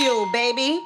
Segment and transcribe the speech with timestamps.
[0.00, 0.80] fuel, baby.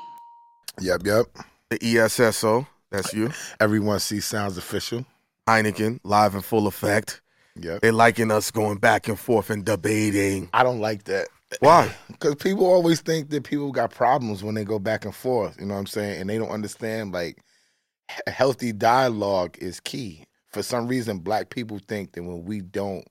[0.80, 1.26] Yep, yep.
[1.70, 3.30] The ESSO, that's you.
[3.60, 5.04] Everyone sees sounds official.
[5.48, 7.20] Heineken, live in full effect.
[7.60, 7.82] Yep.
[7.82, 10.48] They liking us going back and forth and debating.
[10.52, 11.28] I don't like that.
[11.60, 11.94] Why?
[12.08, 15.56] Because people always think that people got problems when they go back and forth.
[15.60, 16.20] You know what I'm saying?
[16.20, 17.38] And they don't understand like
[18.10, 20.24] he- healthy dialogue is key.
[20.50, 23.04] For some reason, black people think that when we don't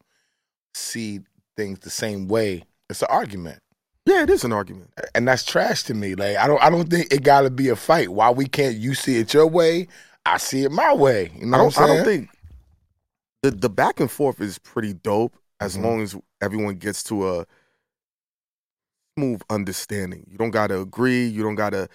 [0.74, 1.20] see
[1.56, 3.60] things the same way, it's an argument.
[4.06, 4.92] Yeah, it is an argument.
[5.16, 6.16] And that's trash to me.
[6.16, 8.10] Like I don't I don't think it gotta be a fight.
[8.10, 9.88] Why we can't you see it your way,
[10.26, 11.32] I see it my way.
[11.40, 12.30] You know I don't, I'm I don't think
[13.42, 15.84] the the back and forth is pretty dope as Mhm.
[15.84, 17.46] long as everyone gets to a
[19.18, 20.26] smooth understanding.
[20.30, 21.26] You don't gotta agree.
[21.26, 21.88] You don't gotta.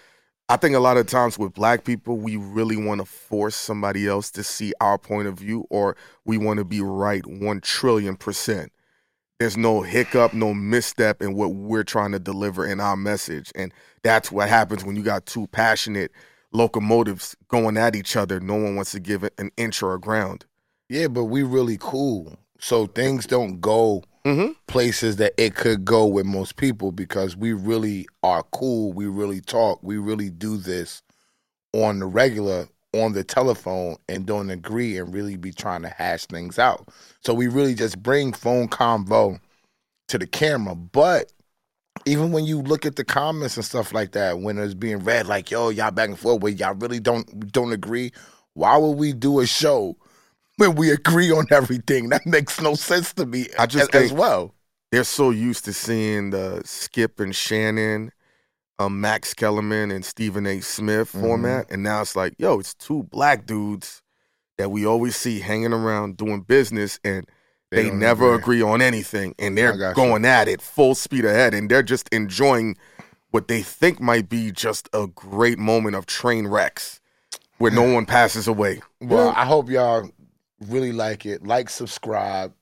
[0.48, 4.06] I think a lot of times with black people, we really want to force somebody
[4.09, 8.17] else to see our point of view, or we want to be right one trillion
[8.17, 8.73] percent.
[9.38, 13.73] There's no hiccup, no misstep in what we're trying to deliver in our message, and
[14.02, 16.11] that's what happens when you got two passionate
[16.52, 18.41] locomotives going at each other.
[18.41, 20.45] No one wants to give it an inch or a ground.
[20.89, 22.36] Yeah, but we really cool.
[22.58, 24.53] So things don't go Mm-hmm.
[24.67, 28.92] places that it could go with most people because we really are cool.
[28.92, 29.78] We really talk.
[29.83, 31.02] We really do this
[31.73, 36.27] on the regular, on the telephone, and don't agree and really be trying to hash
[36.27, 36.89] things out.
[37.22, 39.41] So we really just bring phone convo
[40.08, 40.75] to the camera.
[40.75, 41.33] But
[42.06, 45.27] even when you look at the comments and stuff like that, when it's being read
[45.27, 48.12] like, yo, y'all back and forth, where y'all really don't don't agree,
[48.55, 49.97] why would we do a show
[50.56, 52.08] when we agree on everything?
[52.08, 54.55] That makes no sense to me I just as, as well.
[54.91, 58.11] They're so used to seeing the Skip and Shannon,
[58.79, 60.61] um, Max Kellerman and Stephen A.
[60.61, 61.21] Smith Mhm.
[61.21, 64.03] format, and now it's like, yo, it's two black dudes
[64.57, 67.27] that we always see hanging around doing business, and
[67.70, 68.62] they, don't never agree.
[68.62, 69.95] on anything, and they're got you.
[69.95, 72.77] going at it full speed ahead, and they're just enjoying
[73.31, 77.01] what they think might be just a great moment of train wrecks
[77.59, 78.81] where no one passes away.
[79.01, 80.11] Well, I hope y'all
[80.67, 81.45] really like it.
[81.47, 82.52] Like, subscribe.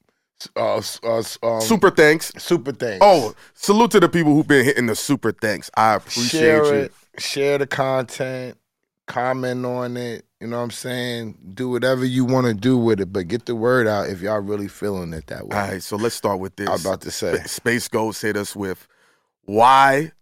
[0.54, 2.32] Uh, uh, um, Super thanks.
[2.36, 2.98] super thanks.
[3.00, 5.70] Oh, salute to the people who've been hitting the super thanks.
[5.76, 6.72] I appreciate share you.
[6.82, 6.92] it.
[7.18, 8.58] Share the content.
[9.06, 10.24] Comment on it.
[10.40, 11.38] You know what I'm saying?
[11.54, 14.40] Do whatever you want to do with it, but get the word out if y'all
[14.40, 15.56] really feeling it that way.
[15.56, 16.68] All right, so let's start with this.
[16.68, 17.38] I was about to say.
[17.46, 18.86] Space Ghost hit us with
[19.44, 20.12] why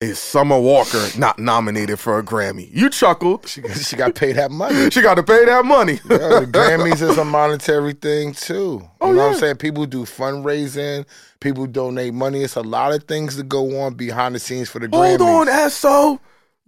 [0.00, 2.70] is Summer Walker not nominated for a Grammy?
[2.72, 3.46] You chuckled.
[3.46, 4.88] She, she got paid that money.
[4.90, 6.00] She got to pay that money.
[6.08, 8.80] Yeah, the Grammys is a monetary thing too.
[8.82, 9.34] You Oh, know what.
[9.34, 9.56] I'm saying?
[9.56, 11.04] People do fundraising,
[11.40, 12.42] people donate money.
[12.42, 15.18] It's a lot of things that go on behind the scenes for the Grammy.
[15.18, 15.64] Hold Grammys.
[15.64, 16.20] on, SO.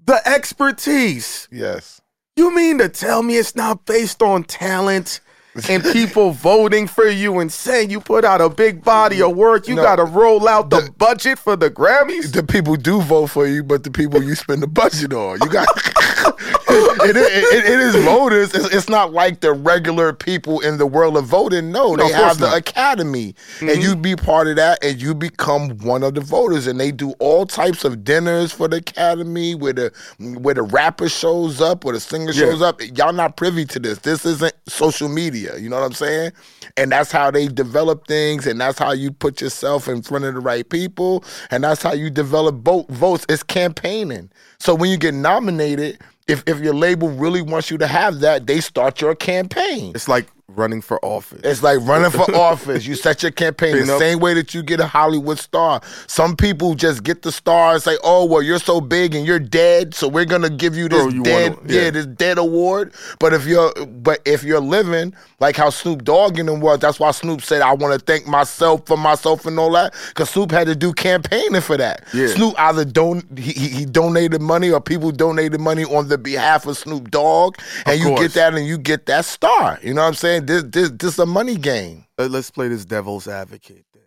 [0.05, 1.49] The expertise.
[1.51, 2.01] Yes.
[2.37, 5.21] You mean to tell me it's not based on talent
[5.69, 9.69] and people voting for you and saying you put out a big body of work?
[9.69, 9.83] You No.
[9.83, 12.33] got to roll out the, The- budget for the Grammys?
[12.33, 15.49] The people do vote for you, but the people you spend the budget on, you
[15.49, 15.67] got.
[17.05, 18.55] it, it, it, it is voters.
[18.55, 21.71] It's, it's not like the regular people in the world of voting.
[21.73, 22.59] No, they have the not.
[22.59, 23.81] academy, and mm-hmm.
[23.81, 26.67] you be part of that, and you become one of the voters.
[26.67, 31.09] And they do all types of dinners for the academy, where the where the rapper
[31.09, 32.47] shows up, or the singer Yeah.
[32.47, 32.81] shows up.
[32.97, 33.99] Y'all not privy to this.
[33.99, 35.57] This isn't social media.
[35.59, 36.33] You know what I'm saying?
[36.77, 40.35] And that's how they develop things, and that's how you put yourself in front of
[40.35, 43.27] the right people, and that's how you develop vote votes.
[43.29, 44.31] It's campaigning.
[44.59, 45.99] So when you get nominated,
[46.33, 49.93] if if your label really wants you to have that, they start your campaign.
[49.95, 51.41] It's like running for office.
[51.45, 52.87] It's like running for office.
[52.87, 55.81] You set your campaign the same way that you get a Hollywood star.
[56.07, 59.39] Some people just get the star and say, "Oh, well, you're so big and you're
[59.39, 61.83] dead, so we're gonna give you this you dead, one- yeah.
[61.83, 61.91] yeah.
[61.91, 66.47] this dead award." But if you're, but if you're living like how Snoop Dogg in
[66.47, 69.73] them was, that's why Snoop said, "I want to thank myself for myself and all
[69.73, 72.05] that," because Snoop had to do campaigning for that.
[72.13, 72.27] Yeah.
[72.29, 76.77] Snoop either don he, he donated money or people donated money on the behalf of
[76.77, 78.21] Snoop Dogg, and you course.
[78.21, 79.79] get that and you get that star.
[79.83, 80.32] You know what I'm saying?
[80.41, 82.07] This this this a money game.
[82.19, 84.03] Let- Let's play this devil's advocate then.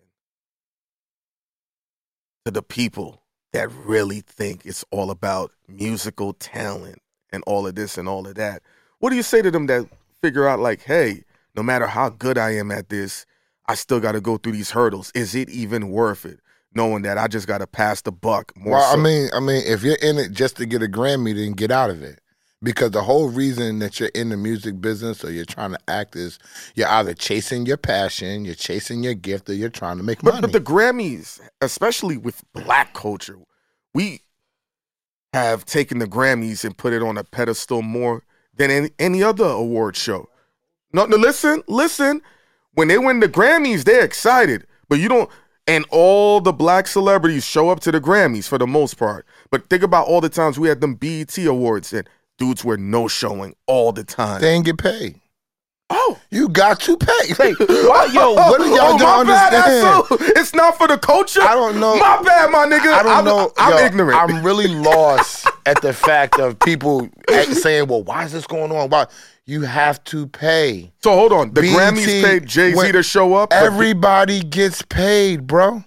[2.45, 3.21] To the people
[3.53, 7.01] that really think it's all about musical talent
[7.31, 8.61] and all of this and all of that.
[8.99, 9.87] What do you say to them that
[10.21, 11.23] figure out, like, hey,
[11.55, 13.25] no matter how good I am at this,
[13.67, 15.11] I still got to go through these hurdles.
[15.15, 16.39] Is it even worth it?
[16.73, 18.73] Knowing that I just got to pass the buck more.
[18.73, 21.53] Well, I mean, I mean, if you're in it just to get a Grammy, then
[21.53, 22.19] get out of it.
[22.65, 26.15] Because the whole reason that you're in the music business or you're trying to act
[26.15, 26.39] is
[26.73, 30.33] you're either chasing your passion, you're chasing your gift, or you're trying to make But,
[30.33, 30.41] money.
[30.41, 33.37] but the Grammys, especially with black culture,
[33.93, 34.21] we
[35.31, 38.23] have taken the Grammys and put it on a pedestal more
[38.55, 40.27] than any, any other award show.
[40.91, 42.21] No, no, listen, listen.
[42.73, 45.29] When they win the Grammys, they're excited, but you don't.
[45.67, 49.25] And all the black celebrities show up to the Grammys for the most part.
[49.51, 53.07] But think about all the times we had them BET awards and dudes were no
[53.07, 54.41] showing all the time.
[54.41, 55.19] They ain't get paid.
[55.89, 57.33] oh, You got to pay.
[57.39, 60.03] Wait, why, yo, what are y'all oh, don't my bad, understand?
[60.03, 60.17] Axel.
[60.41, 61.41] It's not for the culture.
[61.41, 61.95] I don't know.
[61.97, 62.91] My bad, my nigga.
[62.93, 63.51] I don't I'm, know.
[63.57, 64.19] I'm Yo, ignorant.
[64.19, 67.09] I'm really lost at the fact of people
[67.51, 68.89] saying, "Well, why is this going on?
[68.89, 69.07] Why
[69.45, 70.91] you have to pay?
[71.03, 71.53] so hold on.
[71.53, 73.53] The BET Grammys paid Jay Z to show up.
[73.53, 75.83] Everybody gets paid, bro."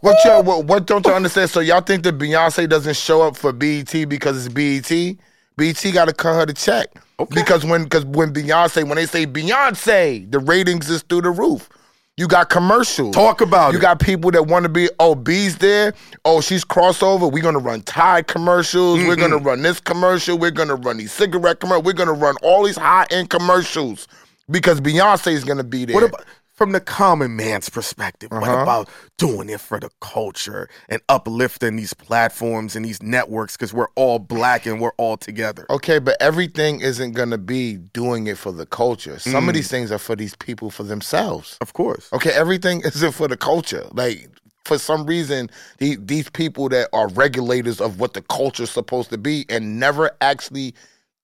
[0.00, 1.50] What y'all, what, what don't you understand?
[1.50, 5.16] So y'all think that Beyonce doesn't show up for BET because it's BET?
[5.56, 6.86] BET got to cut her the check
[7.30, 11.68] because when because when Beyonce when they say Beyonce, the ratings is through the roof.
[12.16, 13.14] You got commercials.
[13.14, 13.82] Talk about You it.
[13.82, 15.94] got people that want to be, oh, B's there.
[16.24, 17.30] Oh, she's crossover.
[17.30, 18.98] We're gonna run Tide commercials.
[18.98, 20.36] We're gonna run this commercial.
[20.36, 21.84] We're gonna run these cigarette commercials.
[21.86, 24.08] We're gonna run all these high end commercials
[24.50, 25.94] because Beyonce is gonna be there.
[25.94, 26.24] What about
[26.58, 28.32] from the common man's perspective?
[28.32, 28.62] What Uh-huh.
[28.62, 33.86] about doing it for the culture and uplifting these platforms and these networks because we're
[33.94, 35.66] all black and we're all together?
[35.70, 39.20] Okay, but everything isn't gonna be doing it for the culture.
[39.20, 39.48] Some Mm.
[39.50, 41.56] of these things are for these people for themselves.
[41.60, 42.08] Of course.
[42.12, 43.86] Okay, everything isn't for the culture.
[43.92, 44.28] Like
[44.64, 49.16] for some reason, the, these people that are regulators of what the culture's supposed to
[49.18, 50.74] be and never actually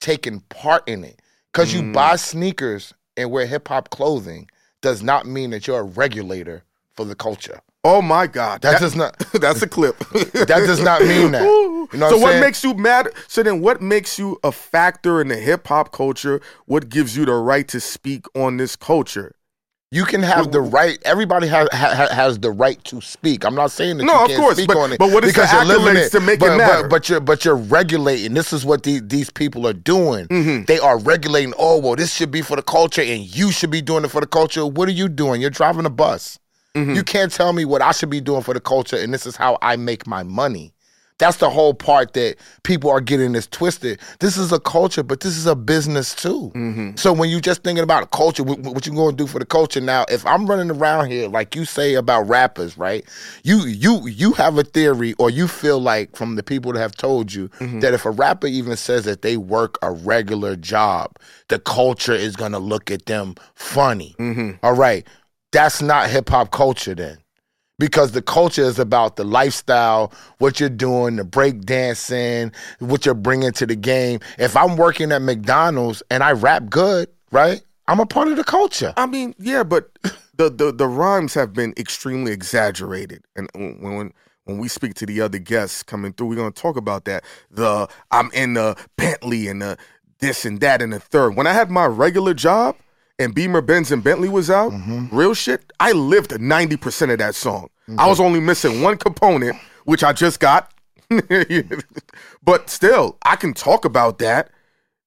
[0.01, 1.21] taking part in it.
[1.53, 1.93] Because you Mm.
[1.93, 4.49] buy sneakers and wear hip hop clothing
[4.85, 7.61] does not mean that you're a regulator for the culture.
[7.85, 8.61] Oh my God.
[8.61, 9.19] That does not.
[9.33, 9.99] That's a clip.
[10.33, 11.43] That does not mean that.
[11.93, 12.41] You know so what I'm what saying?
[12.41, 13.09] makes you mad?
[13.29, 16.41] So then, what makes you a factor in the hip hop culture?
[16.67, 19.35] What gives you the right to speak on this culture?
[19.95, 20.99] You can have the right.
[21.05, 23.45] Everybody has ha, has the right to speak.
[23.45, 24.99] I'm not saying that No, you of can't course, speak but- on it.
[24.99, 26.83] but what is the because you're living accolades to make it but, matter?
[26.83, 28.35] But, but you're but you're regulating.
[28.35, 30.27] This is what the, these people are doing.
[30.27, 30.65] Mm-hmm.
[30.65, 31.55] They are regulating.
[31.59, 34.21] Oh well, this should be for the culture, and you should be doing it for
[34.21, 34.67] the culture.
[34.67, 35.41] What are you doing?
[35.41, 36.41] You're driving a bus.
[36.75, 36.95] Mm-hmm.
[36.95, 39.37] You can't tell me what I should be doing for the culture, and this is
[39.37, 40.73] how I make my money.
[41.21, 44.01] That's the whole part that people are getting this twisted.
[44.19, 46.51] This is a culture, but this is a business too.
[46.57, 46.97] Mm-hmm.
[46.97, 49.39] So when you just thinking about a culture, what, what you going to do for
[49.39, 50.05] the culture now?
[50.11, 53.05] If I'm running around here like you say about rappers, right?
[53.45, 56.97] You you you have a theory, or you feel like from the people that have
[56.97, 57.81] told you Mm-hmm.
[57.81, 61.17] that if a rapper even says that they work a regular job,
[61.49, 64.17] the culture is gonna look at them funny.
[64.19, 64.53] Mm-hmm.
[64.65, 65.07] All right,
[65.53, 67.19] that's not hip hop culture then
[67.79, 73.15] because the culture is about the lifestyle, what you're doing, the break dancing, what you're
[73.15, 74.21] bringing to the game.
[74.39, 77.63] If I'm working at McDonald's and I rap good, right?
[77.87, 78.95] I'm a part of the culture.
[78.97, 79.91] I mean, yeah, but
[80.37, 84.13] the the, the rhymes have been extremely exaggerated, and when when
[84.45, 87.25] when we speak to the other guests coming through, we're gonna talk about that.
[87.51, 89.77] The I'm in the Bentley and the
[90.21, 91.37] this and that and the third.
[91.37, 92.77] When I had my regular job
[93.19, 95.15] and Beamer Benz and Bentley was out, mm-hmm.
[95.17, 97.69] real shit, I lived ninety percent of that song.
[97.99, 100.73] I was only missing one component, which I just got.
[102.43, 104.51] but still, I can talk about that.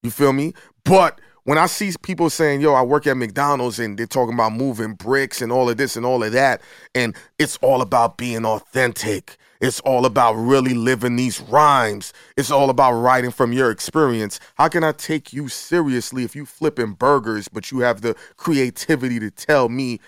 [0.04, 0.54] You feel me?
[0.86, 4.54] But when I see people saying, yo, I work at McDonald's and they're talking about
[4.54, 6.62] moving bricks and all of this and all of that,
[6.94, 9.38] and it's all about being authentic.
[9.60, 12.14] It's all about really living these rhymes.
[12.36, 14.40] It's all about writing from your experience.
[14.56, 19.20] How can I take you seriously if you flipping burgers, but you have the creativity
[19.20, 20.00] to tell me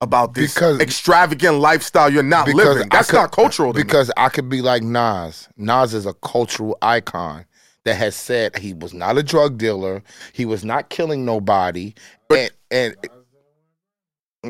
[0.00, 2.88] about this Because- extravagant lifestyle you're not living?
[2.90, 3.82] That's could- not cultural to me.
[3.82, 5.48] Because I could be like Nas.
[5.56, 7.46] Nas is a cultural icon
[7.84, 10.02] that has said he was not a drug dealer.
[10.32, 11.94] He was not killing nobody.
[12.30, 12.94] and and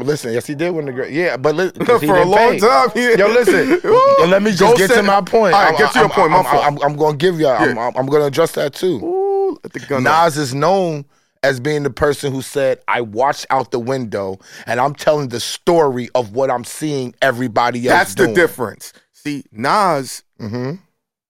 [0.04, 1.12] listen, yes, he did win the great.
[1.12, 3.16] Yeah, but listen, For a long time, yeah.
[3.16, 3.80] Yo, listen.
[4.20, 5.54] And let me just get to my point.
[5.54, 6.30] All right, I'm- get to your I'm- point.
[6.30, 6.64] My I'm, fault.
[6.64, 7.46] I'm, I'm going to give you.
[7.48, 7.90] I'm, Yeah.
[7.94, 8.96] I'm, to address that too.
[9.04, 10.24] Ooh, let the gun off.
[10.26, 11.04] Nas is known
[11.44, 15.38] as being the person who said, I watched out the window and I'm telling the
[15.40, 18.92] story of what I'm seeing everybody else That's the difference.
[19.12, 20.72] See, Nas hmm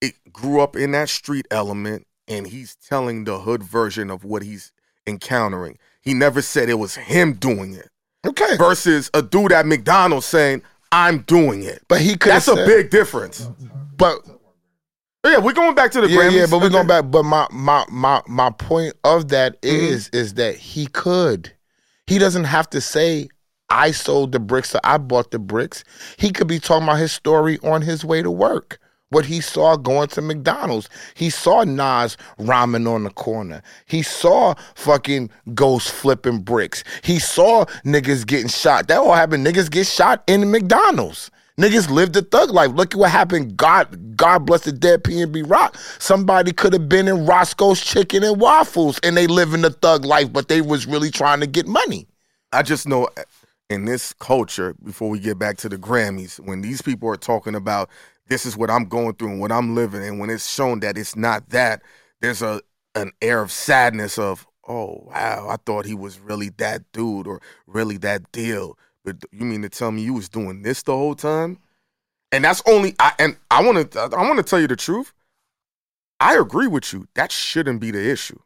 [0.00, 4.42] it grew up in that street element and he's telling the hood version of what
[4.42, 4.72] he's
[5.06, 5.76] encountering.
[6.00, 7.88] He never said it was him doing it.
[8.28, 8.56] Okay.
[8.56, 11.82] Versus a dude at McDonald's saying, I'm doing it.
[11.88, 13.48] But he could That's a big difference.
[13.96, 14.18] But
[15.24, 16.32] Yeah, we're going back to the yeah, Grammys.
[16.32, 16.72] yeah, but we're Okay.
[16.74, 17.10] going back.
[17.10, 19.92] But my my my my point of that is, Mm-hmm.
[19.92, 21.52] is is that he could.
[22.06, 23.28] He doesn't have to say
[23.68, 25.84] I sold the bricks or I bought the bricks.
[26.16, 28.78] He could be talking about his story on his way to work.
[29.10, 30.88] What he saw going to McDonald's.
[31.14, 33.62] He saw Nas rhyming on the corner.
[33.86, 36.84] He saw fucking Ghost flipping bricks.
[37.02, 38.88] He saw niggas getting shot.
[38.88, 39.46] That all happened.
[39.46, 41.30] Niggas get shot in McDonald's.
[41.58, 42.70] Niggas lived the thug life.
[42.70, 43.56] Look at what happened.
[43.56, 45.76] God, God bless the dead PNB Rock.
[45.98, 50.04] Somebody could have been in Roscoe's Chicken and Waffles, and they live in the thug
[50.04, 52.06] life, but they was really trying to get money.
[52.52, 53.22] I just know uh,
[53.68, 57.56] in this culture, before we get back to the Grammys, when these people are talking
[57.56, 57.90] about
[58.28, 60.98] this is what I'm going through and what I'm living, and when it's shown that
[60.98, 61.82] it's not that,
[62.20, 62.60] there's a
[62.94, 67.40] an air of sadness of, oh wow, I thought he was really that dude or
[67.66, 68.78] really that deal.
[69.04, 71.58] But you mean to tell me you was doing this the whole time?
[72.30, 75.12] And that's only I and I want to I want to tell you the truth.
[76.20, 77.06] I agree with you.
[77.14, 78.38] That shouldn't be the issue.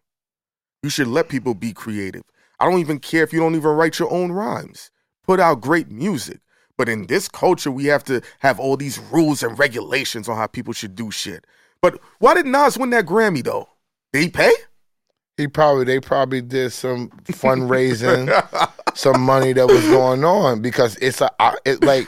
[0.83, 2.23] You should let people be creative.
[2.61, 4.91] I don't even care if you don't even write your own rhymes.
[5.25, 6.41] Put out great music.
[6.79, 10.47] But in this culture, we have to have all these rules and regulations on how
[10.47, 11.47] people should do shit.
[11.81, 13.69] But why did Nas win that Grammy though?
[14.13, 14.53] Did he pay?
[15.37, 18.31] He probably they probably did some fundraising,
[18.95, 21.31] some money that was going on because it's a
[21.65, 22.07] it like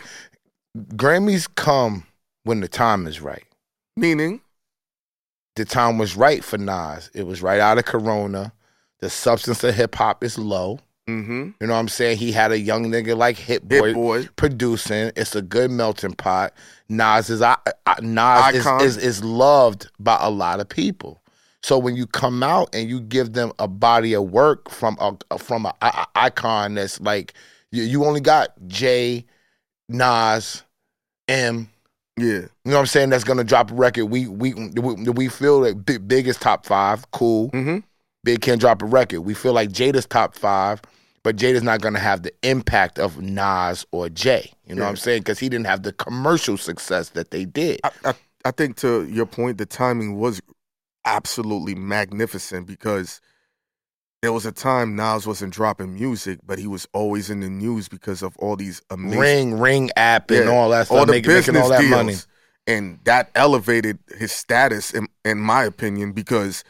[0.77, 2.07] Grammys come
[2.45, 3.45] when the time is right.
[3.97, 4.41] Meaning,
[5.57, 7.11] the time was right for Nas.
[7.15, 8.53] It was right out of Corona.
[9.01, 10.81] The substance of hip hop is low.
[11.09, 11.51] Mm-hmm.
[11.61, 12.19] You know what I'm saying?
[12.19, 14.29] He had a young nigga like Hit Boy, Hit Boy.
[14.37, 15.13] producing.
[15.17, 16.53] It's a good melting pot.
[16.89, 17.57] Nas is I,
[17.87, 21.21] I, Nas is, is is loved by a lot of people.
[21.63, 25.39] So when you come out and you give them a body of work from a
[25.39, 27.33] from a, a- icon that's like
[27.73, 29.25] you, you only got Jay,
[29.89, 30.63] Nas,
[31.27, 31.71] M.
[32.19, 32.27] Yeah.
[32.27, 33.11] You know what I'm saying?
[33.11, 34.07] That's gonna drop a record.
[34.07, 37.11] We we we, we feel that big, big is top five.
[37.13, 37.51] Cool.
[37.51, 37.79] Mm-hmm.
[38.25, 39.21] Big can drop a record.
[39.21, 40.81] We feel like Jada's top five,
[41.23, 44.51] but Jada's not gonna have the impact of Nas or Jay.
[44.67, 45.21] You know what I'm saying?
[45.21, 47.81] Because he didn't have the commercial success that they did.
[47.85, 48.15] I, I,
[48.47, 50.41] I think to your point, the timing was
[51.05, 53.21] absolutely magnificent because
[54.23, 57.89] there was a time Nas wasn't dropping music, but he was always in the news
[57.89, 61.13] because of all these amazing Ring, Ring app, and Yeah, all that stuff, all the
[61.13, 61.91] making, business making all that deals.
[61.91, 62.17] money.
[62.67, 66.65] And that elevated his status, in, in my opinion, because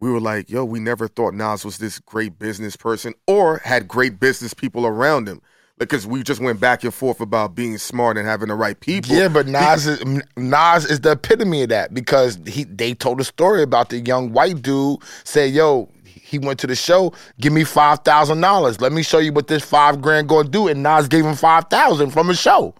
[0.00, 3.86] we were like, yo, we never thought Nas was this great business person or had
[3.86, 5.40] great business people around him.
[5.78, 9.16] Because we just went back and forth about being smart and having the right people.
[9.16, 10.04] Yeah, but Nas is
[10.36, 14.30] Nas is the epitome of that because he they told a story about the young
[14.34, 18.78] white dude said, "Yo, he went to the show, give me five thousand dollars.
[18.78, 21.64] Let me show you what this five grand gonna do." And Nas gave him five
[21.70, 22.74] thousand from a show.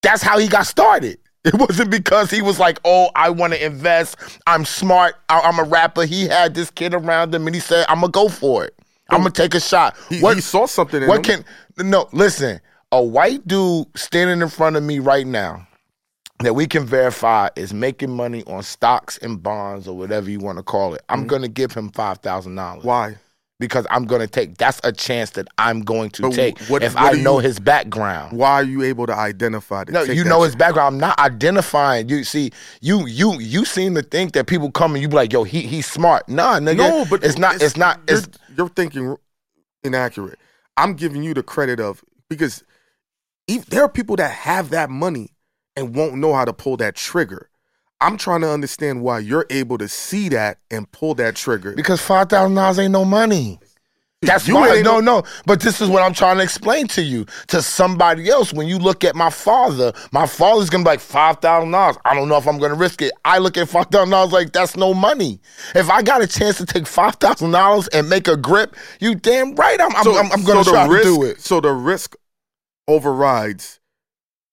[0.00, 1.18] That's how he got started.
[1.48, 4.16] It wasn't because he was like, "Oh, I want to invest.
[4.46, 5.16] I'm smart.
[5.28, 8.12] I- I'm a rapper." He had this kid around him, and he said, "I'm gonna
[8.12, 8.74] go for it.
[9.10, 11.44] I'm gonna take a shot." He, What- he saw something in what him.
[11.76, 12.60] can no listen?
[12.92, 15.66] A white dude standing in front of me right now
[16.40, 20.58] that we can verify is making money on stocks and bonds or whatever you want
[20.58, 21.02] to call it.
[21.08, 21.28] I'm mm-hmm.
[21.28, 23.16] gonna give him five thousand dollars Why?
[23.60, 24.56] Because I'm gonna take.
[24.56, 27.44] That's a chance that I'm going to But take what- if what I know you-
[27.44, 28.36] his background.
[28.36, 29.92] Why are you able to identify that?
[29.92, 30.94] No, you know his background.
[30.94, 32.08] I'm not identifying.
[32.08, 35.32] You see, you you you seem to think that people come and you be like,
[35.32, 36.76] "Yo, he he's smart." Nah, nigga.
[36.76, 37.60] No, but it's not.
[37.60, 38.00] It's, not.
[38.08, 38.20] You're,
[38.56, 39.16] you're thinking
[39.82, 40.38] inaccurate.
[40.76, 42.62] I'm giving you the credit of because
[43.48, 45.30] if, there are people that have that money
[45.74, 47.48] and won't know how to pull that trigger.
[48.00, 51.72] I'm trying to understand why you're able to see that and pull that trigger.
[51.72, 53.58] Because five thousand dollars ain't no money.
[54.22, 54.82] That's You why.
[54.82, 55.22] No, no.
[55.46, 58.52] But this is what I'm trying to explain to you, to somebody else.
[58.52, 61.96] When you look at my father, my father's gonna be like five thousand dollars.
[62.04, 63.12] I don't know if I'm gonna risk it.
[63.24, 65.40] I look at five thousand dollars like that's no money.
[65.74, 69.14] If I got a chance to take five thousand dollars and make a grip, you
[69.14, 69.80] damn right.
[69.80, 69.94] I'm.
[69.94, 71.40] I'm, I'm, I'm gonna so try risk, to do it.
[71.40, 72.16] So the risk
[72.88, 73.77] overrides.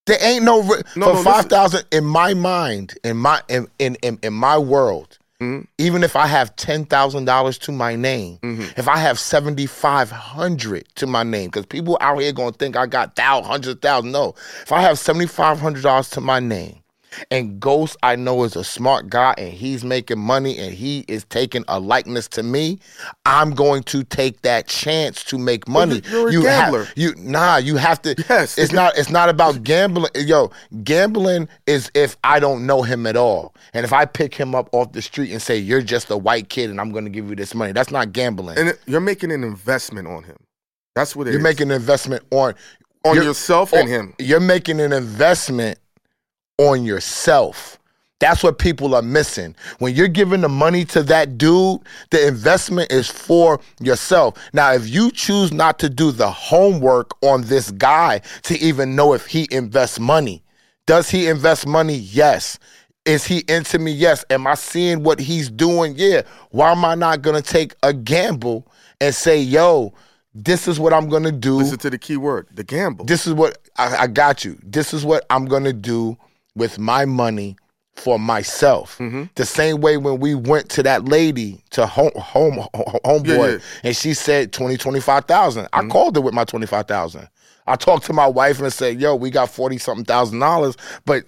[0.05, 3.67] There ain't no ri- No, for no, five thousand in my mind, in my in
[3.79, 5.17] in in, in my world.
[5.41, 5.67] Mhm.
[5.79, 8.77] Even if I have ten thousand dollars to my name, Mhm.
[8.77, 12.77] if I have seventy five hundred to my name, because people out here gonna think
[12.77, 14.11] I got thou hundred thousand.
[14.11, 16.77] No, if I have seventy five hundred dollars to my name,
[17.31, 21.23] and Ghost I know is a smart guy and he's making money and he is
[21.25, 22.79] taking a likeness to me,
[23.25, 26.01] I'm going to take that chance to make money.
[26.09, 26.87] you're a you have- gambler.
[26.95, 28.15] you nah, you have to.
[28.29, 28.57] Yes.
[28.57, 28.97] it's not.
[28.97, 30.11] It's not about gambling.
[30.15, 30.51] Yo,
[30.83, 34.69] gambling is if I don't know him at all, and if I pick him up
[34.73, 37.29] off the street and say you're just a white kid and I'm going to give
[37.29, 37.71] you this money.
[37.71, 38.57] That's not gambling.
[38.57, 40.37] And you're making an investment on him.
[40.95, 41.43] That's what it you're is.
[41.43, 42.55] making an investment on
[43.03, 44.13] on you're- yourself and him.
[44.17, 45.77] You're making an investment
[46.57, 47.79] on yourself.
[48.19, 49.55] That's what people are missing.
[49.79, 51.81] When you're giving the money to that dude,
[52.11, 54.37] the investment is for yourself.
[54.53, 59.13] Now, if you choose not to do the homework on this guy to even know
[59.13, 60.43] if he invests money,
[60.85, 61.95] does he invest money?
[61.95, 62.57] Yes.
[63.03, 63.91] Is he into me?
[63.91, 64.23] Yes.
[64.29, 65.93] Am I seeing what he's doing?
[65.97, 66.21] Yeah.
[66.51, 68.65] Why am I not going to take a gamble
[69.01, 69.93] and say, yo,
[70.33, 71.57] this is what I'm going to do?
[71.57, 73.05] Listen to the key word, the gamble.
[73.05, 74.57] this is what I, I got you.
[74.63, 76.17] This is what I'm gonna do
[76.55, 77.55] with my money
[77.95, 78.97] for myself.
[78.97, 79.23] Mm-hmm.
[79.35, 82.65] The same way when we went to that lady to home home
[83.05, 83.57] homeboy Yeah, yeah.
[83.83, 85.67] and she said 20 25,000.
[85.73, 87.27] I called her with my 25,000.
[87.67, 91.23] I talked to my wife and said, "Yo, we got forty something thousand dollars, but."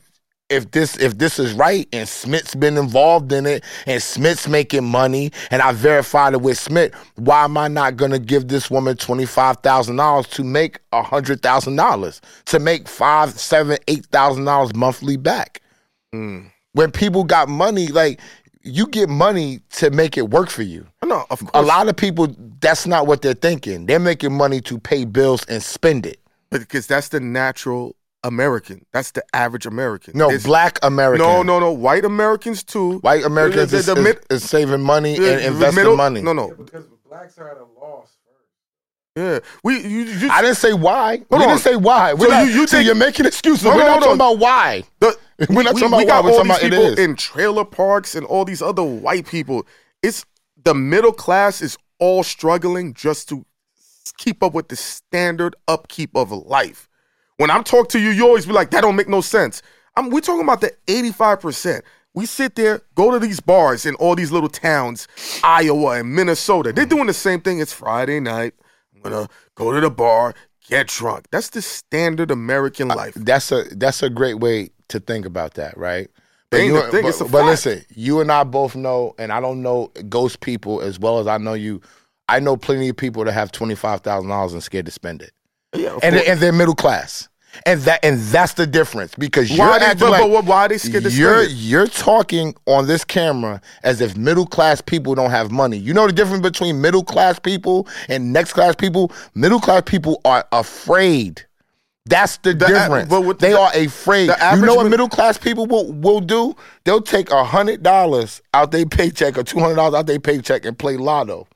[0.49, 4.85] If this if this is right and Smith's been involved in it and Smith's making
[4.85, 8.95] money and I verified it with Smith, why am I not gonna give this woman
[8.95, 14.05] twenty five thousand dollars to make a hundred thousand dollars to make five, seven, eight
[14.05, 15.61] thousand dollars monthly back?
[16.15, 16.49] Mm.
[16.71, 18.21] When people got money, like
[18.63, 20.87] you get money to make it work for you.
[21.03, 21.51] No, of course.
[21.53, 23.85] A lot of people, that's not what they're thinking.
[23.85, 26.19] They're making money to pay bills and spend it.
[26.51, 28.85] because that's the natural American.
[28.93, 30.17] That's the average American.
[30.17, 31.25] No, It's- black American.
[31.25, 31.71] No, no, no.
[31.71, 32.97] White Americans too.
[32.99, 36.21] White Americans The- is, the is- mid- is saving money the- and investing middle- money.
[36.21, 36.49] No, no.
[36.57, 39.15] because blacks are at a loss first.
[39.15, 39.79] Yeah, we.
[39.81, 41.17] You, you, I didn't say why.
[41.17, 41.47] Hold we on.
[41.49, 42.13] didn't say why.
[42.13, 43.63] We're So not, you- you see, think- you're making excuses.
[43.63, 44.35] Hold we're on, not hold talking on.
[44.35, 44.83] about why.
[44.99, 45.17] the,
[45.49, 46.85] We're not we, talking about we got why, we're all talking these about it people
[46.93, 46.99] is.
[46.99, 49.67] in trailer parks and all these other white people.
[50.01, 50.25] It's
[50.63, 53.45] the middle class is all struggling just to
[54.17, 56.86] keep up with the standard upkeep of life.
[57.37, 59.61] When I'm talking to you, you always be like, "That don't make no sense."
[59.95, 61.85] I'm, we're talking about the 85 percent.
[62.13, 65.07] We sit there, go to these bars in all these little towns,
[65.43, 66.73] Iowa and Minnesota.
[66.73, 67.59] They're doing the same thing.
[67.59, 68.53] It's Friday night.
[68.95, 70.33] I'm gonna go to the bar,
[70.67, 71.27] get drunk.
[71.31, 73.13] That's the standard American uh, life.
[73.15, 76.09] That's a that's a great way to think about that, right?
[76.61, 80.39] Ain't you- but, but listen, you and I both know, and I don't know ghost
[80.39, 81.81] people as well as I know you.
[82.29, 85.21] I know plenty of people that have twenty five thousand dollars and scared to spend
[85.21, 85.31] it,
[85.75, 87.27] Yeah, and they- and they're middle class,
[87.65, 90.67] and that and that's the difference because you're why, they, acting but, like but why
[90.67, 95.51] they scared you're you're talking on this camera as if middle class people don't have
[95.51, 95.77] money.
[95.77, 99.11] You know the difference between middle class people and next class people.
[99.35, 101.43] Middle class people are afraid.
[102.05, 103.09] That's the, a- difference.
[103.09, 104.29] but with they the- are afraid.
[104.29, 106.55] the You know what middle class people will, will do?
[106.85, 110.63] They'll take a hundred dollars out their paycheck or two hundred dollars out their paycheck
[110.63, 111.47] and play lotto,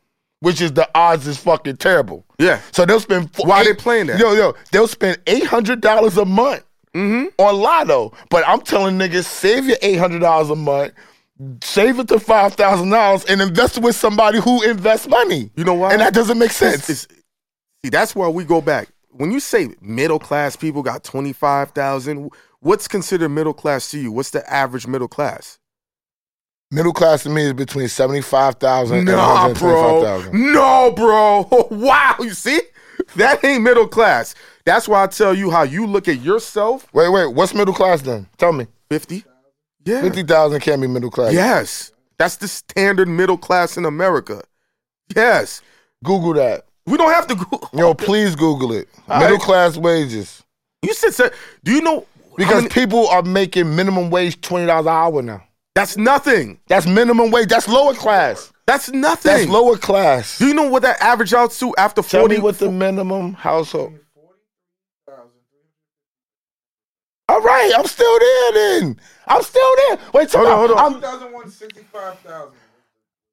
[0.41, 2.25] which is the odds is fucking terrible.
[2.37, 2.59] Yeah.
[2.73, 3.29] So they'll spend.
[3.37, 4.19] Why they playing that?
[4.19, 7.27] Yo, yo, they'll spend eight hundred dollars a month Mm-hmm.
[7.41, 8.11] on Lotto.
[8.29, 10.93] But I'm telling niggas, save your eight hundred dollars a month,
[11.63, 15.49] save it to five thousand dollars, and invest it with somebody who invests money.
[15.55, 15.93] You know why?
[15.93, 16.89] And that doesn't make It's- sense.
[16.89, 17.07] it's-
[17.83, 18.89] see, that's where we go back.
[19.11, 23.99] When you say middle class people got twenty five thousand, what's considered middle class to
[23.99, 24.11] you?
[24.11, 25.59] What's the average middle class?
[26.73, 30.31] Middle class to me is between seventy five thousand and one Nah, hundred twenty five
[30.31, 30.39] bro.
[30.39, 31.67] No, bro.
[31.71, 32.15] Wow.
[32.19, 32.61] You see,
[33.17, 34.35] that ain't middle class.
[34.63, 36.87] That's why I tell you how you look at yourself.
[36.93, 38.27] Wait, wait, what's middle class then?
[38.37, 38.67] Tell me.
[38.89, 39.25] Fifty.
[39.83, 40.01] Yeah.
[40.01, 41.33] Fifty thousand can't be middle class.
[41.33, 41.91] Yes.
[42.17, 44.41] That's the standard middle class in America.
[45.15, 45.61] Yes.
[46.03, 46.65] Google that.
[46.85, 47.59] We don't have to go.
[47.73, 48.87] Yo, please Google it.
[49.09, 49.45] All middle right.
[49.45, 50.41] class wages.
[50.83, 51.31] You said,
[51.63, 52.05] do you know?
[52.37, 55.43] Because many- people are making minimum wage twenty dollars an hour now.
[55.75, 56.59] That's nothing.
[56.67, 57.47] That's minimum wage.
[57.47, 58.51] That's lower class.
[58.65, 59.31] That's nothing.
[59.31, 60.37] That's lower class.
[60.37, 62.35] Do you know what that average out to after Tell 40?
[62.35, 63.97] me what the minimum household.
[67.29, 68.99] All right, I'm still there then.
[69.25, 69.99] I'm still there.
[70.13, 70.93] Wait, tell Hold on, hold on.
[70.95, 71.51] I'm, 2001,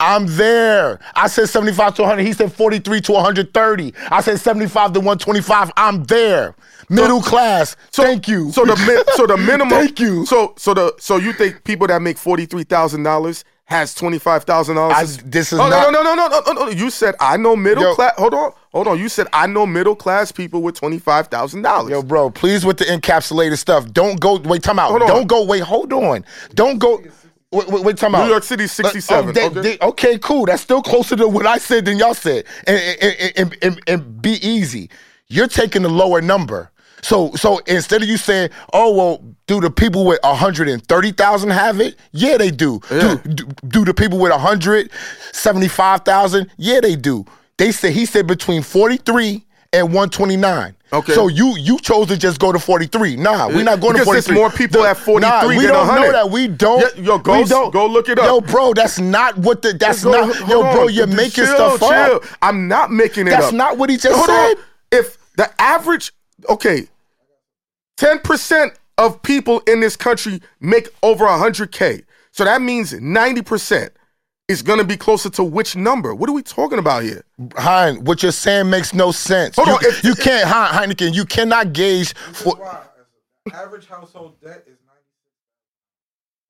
[0.00, 1.00] I'm there.
[1.16, 2.22] I said 75 to 100.
[2.24, 3.94] He said 43 to 130.
[4.10, 5.72] I said 75 to 125.
[5.76, 6.54] I'm there.
[6.88, 7.76] Middle class.
[7.90, 8.50] So, Thank you.
[8.52, 8.76] So the
[9.16, 9.68] so the minimum.
[9.70, 10.24] Thank you.
[10.26, 14.18] So so the so you think people that make forty three thousand dollars has twenty
[14.18, 15.18] five thousand dollars?
[15.18, 15.92] this is Oh, not.
[15.92, 16.70] no, no, no, no, no, no, no.
[16.70, 17.94] You said I know middle Yo.
[17.94, 18.14] class.
[18.16, 18.98] Hold on, hold on.
[18.98, 21.90] You said I know middle class people with twenty five thousand dollars.
[21.90, 23.90] Yo, bro, please with the encapsulated stuff.
[23.92, 24.36] Don't go.
[24.38, 24.98] Wait, time out.
[24.98, 25.44] Don't go.
[25.44, 26.24] Wait, hold on.
[26.54, 27.02] Don't go.
[27.50, 28.24] Wait, wait, wait time out.
[28.24, 29.28] New York City, Uh, 67.
[29.30, 29.60] oh, they- okay.
[29.60, 30.44] they- okay, cool.
[30.46, 32.44] That's still closer to what I said than y'all said.
[32.66, 34.90] And, and, and, and, and be easy.
[35.28, 36.70] You're taking the lower number.
[37.02, 41.96] So so instead of you saying, oh well, do the people with 130,000 have it?
[42.12, 42.80] Yeah, they do.
[42.90, 43.16] Yeah.
[43.24, 46.50] Do, do do the people with 175,000?
[46.56, 47.24] Yeah, they do.
[47.56, 50.74] They said he said between 43 and 129.
[50.90, 51.12] Okay.
[51.12, 53.16] So you you chose to just go to 43.
[53.16, 54.34] Nah, we're not going Because to there's 43.
[54.36, 56.00] more people The- at 43 nah, we don't 100.
[56.06, 56.30] know that.
[56.30, 56.96] We don't.
[56.96, 57.70] Yo, we go- don't.
[57.72, 58.24] go look it up.
[58.24, 59.74] Yo, bro, that's not what the.
[59.74, 60.48] That's Go- not.
[60.48, 60.92] Yo, bro, on.
[60.94, 61.88] you're making Chill, stuff chill.
[61.90, 62.24] up.
[62.40, 63.54] I'm not making it That's up.
[63.54, 64.56] not what he just Hold said.
[64.56, 64.62] on.
[64.90, 66.12] If the average,
[66.48, 66.86] okay,
[67.98, 72.04] 10% of people in this country make over 100K.
[72.32, 73.90] So that means 90%
[74.48, 76.14] is going to be closer to which number?
[76.14, 77.24] What are we talking about here?
[77.56, 79.56] Hein, what you're saying makes no sense.
[79.56, 81.14] Hold you, on, if- you can't, Hein, Heineken.
[81.14, 82.14] You cannot gauge.
[82.14, 82.82] For, why.
[83.52, 84.76] Average household debt is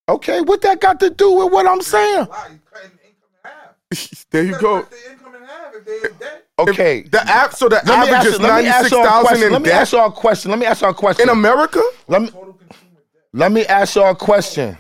[0.09, 0.17] 90.
[0.17, 2.27] okay, what that got to do with what I'm saying?
[2.29, 4.27] Wow, you cutting income in half.
[4.31, 4.81] there you gotta go.
[4.83, 6.48] cut the income in half if they in debt.
[6.59, 7.03] Okay.
[7.03, 9.05] The app, so the let me average ask, is you- let me ask y'all a
[9.05, 9.47] 96,000 question.
[9.47, 10.51] in Let me ask y'all a question.
[10.51, 11.23] Let me ask y'all a question.
[11.23, 11.81] in America?
[12.09, 13.23] let me Total consumer debt.
[13.33, 14.77] let me ask y'all a question.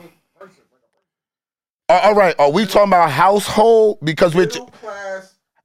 [1.91, 3.99] Uh, all right, are we talking about household?
[4.03, 4.49] Because we're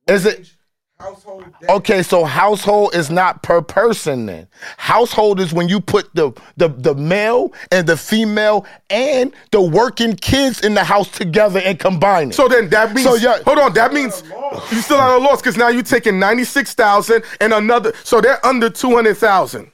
[0.08, 0.58] Is it- wage
[1.00, 1.70] household debt.
[1.70, 4.48] Okay, so household is not per person then.
[4.78, 10.16] Household is when you put the the the male and the female and the working
[10.16, 12.36] kids in the house together and combine it.
[12.36, 14.24] So then that means So, yeah- hold on, that means
[14.72, 18.22] you still out of loss because now you're taking ninety six thousand and another so
[18.22, 19.72] they're under two hundred thousand.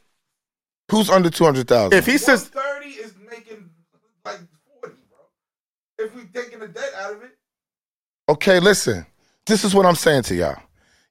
[0.92, 1.98] Who's under two hundred thousand?
[1.98, 3.70] If he says thirty is making
[4.26, 4.40] like
[4.82, 6.06] 40, bro.
[6.06, 7.32] If we taking the debt out of it,
[8.28, 9.06] Okay, listen.
[9.46, 10.62] This is what I'm saying to y'all.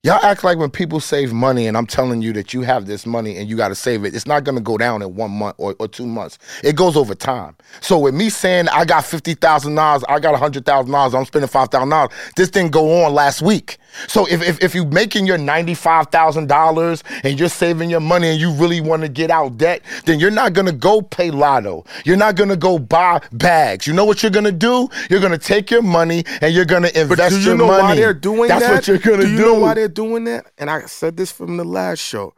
[0.04, 3.04] Y'all act like when people save money and I'm telling you that you have this
[3.04, 5.32] money and you got to save it, it's not going to go down in one
[5.32, 6.38] month or, or two months.
[6.62, 7.56] It goes over time.
[7.80, 12.70] So with me saying I got $50,000, I got $100,000, I'm spending $5,000, this didn't
[12.70, 13.78] go on last week.
[14.06, 18.52] So if, if, if you're making your $95,000 and you're saving your money and you
[18.52, 21.84] really want to get out debt, then you're not going to go pay lotto.
[22.04, 23.86] You're not going to go buy bags.
[23.86, 24.88] You know what you're going to do?
[25.10, 27.56] You're going to take your money and you're going to invest But do you your
[27.56, 27.82] know money.
[27.82, 28.72] why they're doing That's that?
[28.74, 29.30] what you're gonna do.
[29.30, 29.44] You do.
[29.46, 30.46] know why they're doing that?
[30.58, 32.34] And I said this from the last show.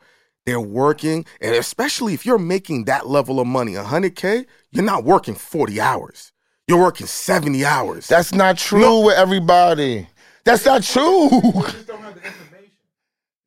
[0.47, 5.35] They're working, and especially if you're making that level of money, 100K, you're not working
[5.35, 6.33] 40 hours.
[6.67, 8.07] You're working 70 hours.
[8.09, 10.09] That's not true with everybody.
[10.51, 11.29] That's not true.
[11.29, 12.71] we just don't have the information.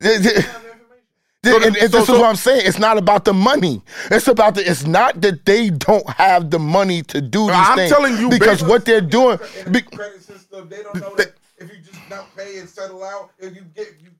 [0.00, 1.62] We don't have information.
[1.68, 2.62] and, and so- this is so- what I'm saying.
[2.66, 3.82] It's not about the money.
[4.10, 4.68] It's about the.
[4.68, 7.90] It's not that they don't have the money to do these I'm things.
[7.90, 9.38] telling you, because what they're doing.
[9.66, 13.02] In be- credit system, they don't know that if you just not pay and settle
[13.04, 14.10] out, if you get you.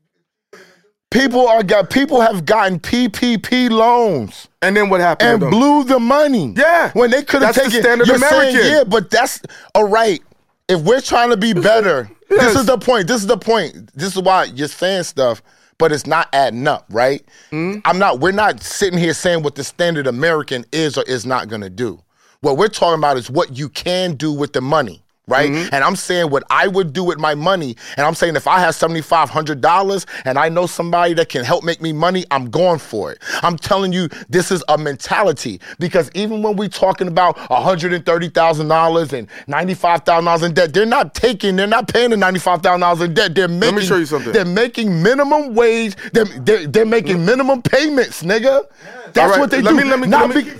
[1.10, 1.90] people are got.
[1.90, 4.48] People have gotten PPP loans.
[4.62, 5.42] and then what happened?
[5.42, 6.54] and blew the money.
[6.56, 6.90] Yeah.
[6.92, 7.82] when they could have That's the taken.
[7.82, 8.72] standard you're saying, American.
[8.72, 9.40] yeah, but that's
[9.74, 10.20] all right.
[10.68, 13.08] If we're trying to be better, this is the point.
[13.08, 13.90] This is the point.
[13.94, 15.42] This is why you're saying stuff,
[15.78, 17.22] but it's not adding up, right?
[17.50, 17.78] Hmm?
[17.84, 18.20] I'm not.
[18.20, 21.70] We're not sitting here saying what the standard American is or is not going to
[21.70, 22.00] do.
[22.40, 25.03] What we're talking about is what you can do with the money.
[25.26, 25.74] Right, Mm-hmm.
[25.74, 28.58] and I'm saying what I would do with my money, and I'm saying if I
[28.60, 32.26] have seventy five hundred dollars and I know somebody that can help make me money,
[32.30, 33.22] I'm going for it.
[33.42, 38.04] I'm telling you, this is a mentality because even when we're talking about hundred and
[38.04, 41.88] thirty thousand dollars and ninety five thousand dollars in debt, they're not taking, they're not
[41.88, 43.34] paying the ninety five thousand dollars in debt.
[43.34, 43.76] They're making.
[43.76, 44.30] me show you something.
[44.32, 45.96] They're making minimum wage.
[46.12, 48.66] They're they're, they're making minimum payments, nigga.
[49.14, 49.76] That's right, what they let do.
[49.78, 50.52] me- let me- not let me-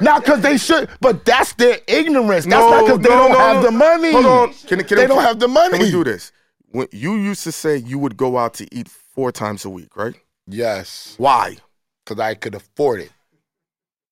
[0.00, 2.44] not because they should, but that's their ignorance.
[2.44, 4.12] That's No, not because they no, don't no, have the money.
[4.12, 4.52] Hold on.
[4.66, 5.78] Can, can, they don't have the money.
[5.78, 6.32] Can we do this?
[6.70, 9.96] When you used to say you would go out to eat four times a week,
[9.96, 10.14] right?
[10.46, 11.56] Yes, Why?
[12.04, 13.10] because I could afford it.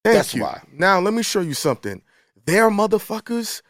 [0.05, 0.43] Thank That's you.
[0.43, 0.63] why.
[0.73, 2.03] Now let me show you something.
[2.45, 3.63] There are motherfuckers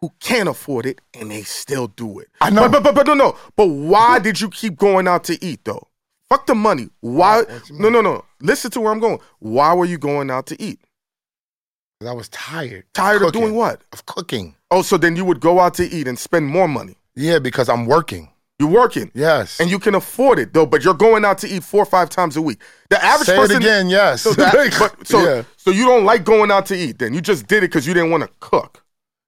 [0.00, 2.28] who can't afford it and they still do it.
[2.40, 2.68] I know.
[2.68, 3.36] But but but, but no no.
[3.56, 5.88] But why did you keep going out to eat though?
[6.28, 6.90] Fuck the money.
[7.00, 7.42] Why?
[7.70, 8.24] No no no.
[8.40, 9.18] Listen to where I'm going.
[9.40, 10.78] Why were you going out to eat?
[12.08, 12.84] I was tired.
[12.94, 13.40] Tired of Cooking.
[13.42, 13.82] doing what?
[13.92, 14.54] Of cooking.
[14.70, 16.96] Oh, so then you would go out to eat and spend more money.
[17.14, 18.30] Yeah, because I'm working.
[18.58, 19.10] You're working.
[19.14, 19.60] Yes.
[19.60, 22.08] And you can afford it though, but you're going out to eat four or five
[22.08, 22.60] times a week.
[22.88, 23.88] The average Say person it again.
[23.90, 24.22] Yes.
[24.22, 25.42] So, that, but, so, yeah.
[25.56, 27.12] so you don't like going out to eat then?
[27.12, 28.82] You just did it because you didn't want to cook.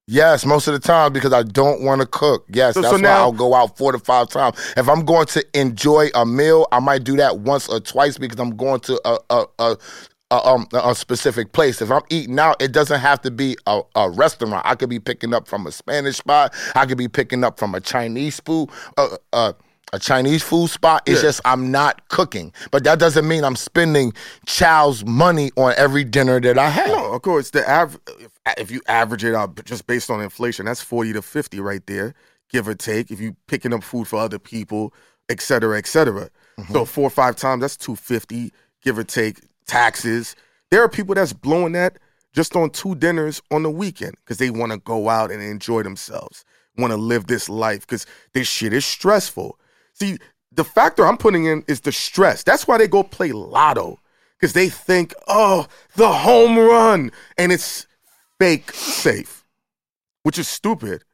[0.08, 2.44] Yes, most of the time because I don't want to cook.
[2.48, 4.56] Yes, So- that's so why I'll go out four to five times.
[4.76, 8.38] If I'm going to enjoy a meal, I might do that once or twice because
[8.40, 9.76] I'm going to a a a,
[10.32, 11.82] a, um, a specific place.
[11.82, 14.64] If I'm eating out, it doesn't have to be a, a restaurant.
[14.66, 16.54] I could be picking up from a Spanish spot.
[16.74, 18.70] I could be picking up from a Chinese food.
[18.96, 19.52] Uh, uh,
[19.94, 21.02] a Chinese food spot.
[21.04, 21.28] It's Yeah.
[21.28, 24.14] just I'm not cooking, but that doesn't mean I'm spending
[24.46, 26.88] child's money on every dinner that I have.
[26.88, 27.50] No, of course.
[27.50, 31.20] The av- if, if you average it out just based on inflation, that's forty to
[31.20, 32.14] fifty right there,
[32.50, 33.10] give or take.
[33.10, 34.94] If you picking up food for other people,
[35.28, 36.30] et cetera, et cetera.
[36.70, 38.50] So four or five times, that's two fifty,
[38.82, 39.40] give or take.
[39.66, 40.36] Taxes.
[40.70, 41.98] There are people that's blowing that
[42.32, 45.82] just on two dinners on the weekend because they want to go out and enjoy
[45.82, 46.44] themselves,
[46.76, 49.58] want to live this life because this shit is stressful.
[49.92, 50.18] See,
[50.50, 52.42] the factor I'm putting in is the stress.
[52.42, 53.98] That's why they go play lotto
[54.38, 57.86] because they think, oh, the home run, and it's
[58.40, 59.44] fake safe,
[60.24, 61.04] which is stupid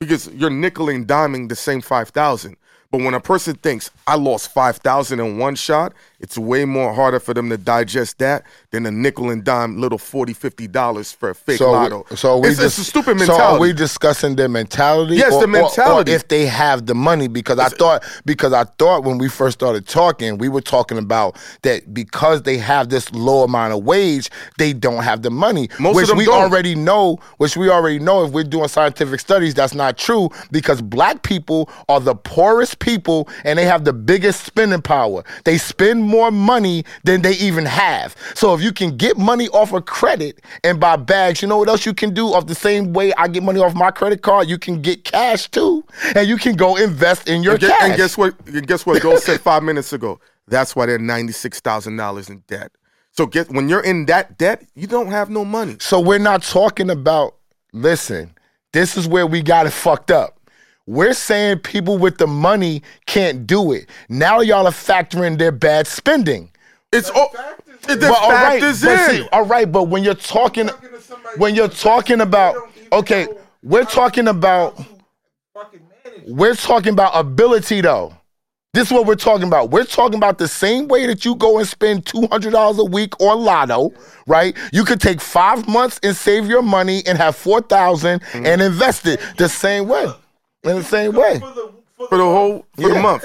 [0.00, 2.56] because you're nickel and diming the same 5,000.
[2.92, 7.18] But when a person thinks, I lost 5,000 in one shot, it's way more harder
[7.18, 11.34] for them to digest that than a nickel and dime little 40 $50 for a
[11.34, 12.04] fake So, lotto.
[12.14, 13.42] so we it's, just, it's a stupid So mentality.
[13.56, 15.16] are we discussing their mentality?
[15.16, 16.12] Yes, or, the or- or mentality.
[16.12, 19.88] if they have the money, because I thought because I thought when we first started
[19.88, 24.72] talking, we were talking about that because they have this low amount of wage, they
[24.74, 25.68] don't have the money.
[25.80, 26.42] Most of which we don't.
[26.42, 27.18] already know.
[27.38, 28.24] Which we already know.
[28.26, 33.28] If we're doing scientific studies, that's not true because black people are the poorest people
[33.44, 35.24] and they have the biggest spending power.
[35.44, 38.14] They spend more money than they even have.
[38.34, 41.68] So if you can get money off of credit and buy bags, you know what
[41.68, 42.34] else you can do?
[42.34, 45.48] Off the same way I get money off my credit card, you can get cash
[45.50, 45.84] too.
[46.14, 47.82] and you can go invest in your And, gue- cash.
[47.82, 48.34] and guess what?
[48.66, 49.00] Guess what?
[49.00, 50.20] Gold said five minutes ago.
[50.48, 52.72] That's why they're ninety six thousand dollars in debt.
[53.12, 55.76] So get when you're in that debt, you don't have no money.
[55.80, 57.36] So we're not talking about,
[57.72, 58.34] listen,
[58.72, 60.38] this is where we got it fucked up.
[60.86, 63.86] We're saying people with the money can't do it.
[64.08, 66.50] Now y'all are factoring their bad spending.
[66.92, 68.00] It's all the in.
[68.00, 69.22] But all right, factors but in.
[69.22, 70.90] see, all right, but when you're talking, Talking
[71.36, 72.56] when you're talking about,
[72.92, 73.26] okay,
[73.62, 74.84] we're talking about, to
[75.54, 76.28] fucking manage.
[76.28, 78.14] we're talking about ability though.
[78.74, 79.70] This is what we're talking about.
[79.70, 82.84] We're talking about the same way that you go and spend two hundred dollars a
[82.84, 83.92] week on Lotto,
[84.26, 84.56] right?
[84.72, 88.46] You could take five months and save your money and have four Mm-hmm.
[88.46, 90.06] and invest it the same way.
[90.64, 91.38] In the same way.
[91.40, 93.24] For the, for for the whole for the month.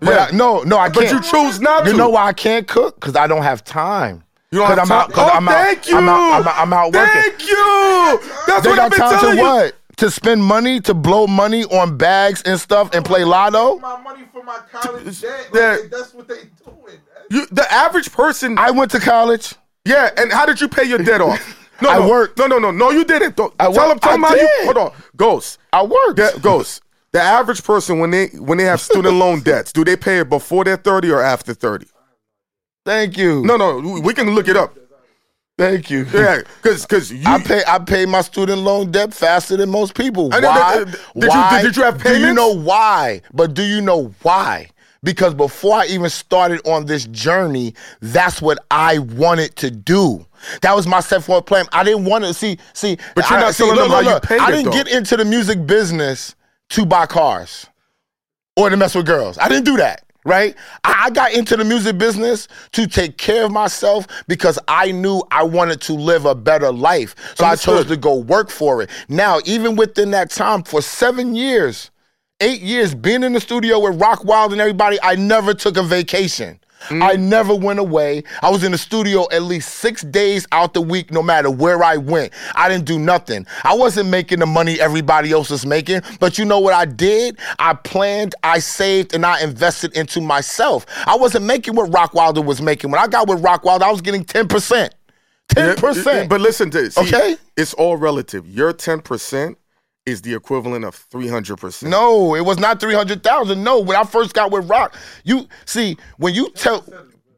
[0.00, 1.22] But I, no, no, I But can't.
[1.22, 1.90] But you choose not to.
[1.90, 2.96] You know why I can't cook?
[3.00, 4.24] Because I don't have time.
[4.50, 5.02] You don't 'Cause have I'm out.
[5.06, 5.12] time.
[5.14, 5.52] Cause oh, I'm out.
[5.54, 5.96] thank you.
[5.96, 6.32] I'm out.
[6.40, 7.22] I'm out, I'm out working.
[7.22, 8.20] Thank you.
[8.46, 9.48] That's They what I've got been time telling to you.
[9.48, 9.74] what?
[9.98, 13.78] To spend money to blow money on bags and stuff and play lotto.
[13.78, 15.48] My money for my college debt.
[15.52, 16.98] Like, that's what they doing.
[17.30, 18.58] You, the average person.
[18.58, 19.54] I went to college.
[19.84, 21.59] yeah, and how did you pay your debt off?
[21.82, 22.38] No, I no, worked.
[22.38, 22.90] No, no, no, no.
[22.90, 23.36] You didn't.
[23.36, 23.92] Don't, I tell worked.
[23.92, 23.98] him.
[24.00, 24.40] Tell I him how you.
[24.40, 24.64] did.
[24.64, 25.58] Hold on, Ghost.
[25.72, 26.16] I worked.
[26.16, 26.82] The, Ghost.
[27.12, 30.28] The average person when they when they have student loan debts, do they pay it
[30.28, 31.86] before they're thirty or after thirty?
[32.86, 33.42] Thank you.
[33.44, 33.78] No, no.
[34.00, 34.76] we- can look it up.
[35.58, 36.06] Thank you.
[36.12, 37.22] Yeah, because because you.
[37.26, 40.28] I pay I pay my student loan debt faster than most people.
[40.30, 40.78] Know Why?
[40.78, 41.62] that- did you- why?
[41.62, 43.22] did you have Do you know why?
[43.32, 44.68] But do you know why?
[45.02, 50.26] Because before I even started on this journey, that's what I wanted to do.
[50.62, 51.66] That was my set forward plan.
[51.72, 52.96] I didn't want to see see.
[53.14, 54.72] But you're I, not see, telling look, them how look, you paid I didn't though.
[54.72, 56.34] get into the music business
[56.70, 57.66] to buy cars
[58.56, 59.38] or to mess with girls.
[59.38, 60.04] I didn't do that.
[60.24, 60.54] Right?
[60.84, 65.22] I I got into the music business to take care of myself because I knew
[65.30, 67.14] I wanted to live a better life.
[67.36, 68.90] So I chose to go work for it.
[69.08, 71.90] Now, even within that time, for seven years,
[72.40, 75.82] eight years, being in the studio with Rock Wild and everybody, I never took a
[75.82, 76.60] vacation.
[76.88, 77.02] Mm.
[77.02, 78.24] I never went away.
[78.42, 81.82] I was in the studio at least six days out the week, no matter where
[81.82, 82.32] I went.
[82.54, 83.46] I didn't do nothing.
[83.64, 87.38] I wasn't making the money everybody else was making, but you know what I did?
[87.58, 90.86] I planned, I saved, and I invested into myself.
[91.06, 92.90] I wasn't making what Rockwilder was making.
[92.90, 94.90] When I got with Rockwilder, I was getting 10%.
[95.50, 96.28] 10%.
[96.28, 97.36] But listen to see, Okay.
[97.56, 98.48] It's all relative.
[98.48, 99.58] Your ten percent
[100.06, 101.90] is the equivalent of three hundred percent.
[101.90, 103.62] No, it was not 300,000.
[103.62, 106.84] No, when I first got with Rock, you see, when you tell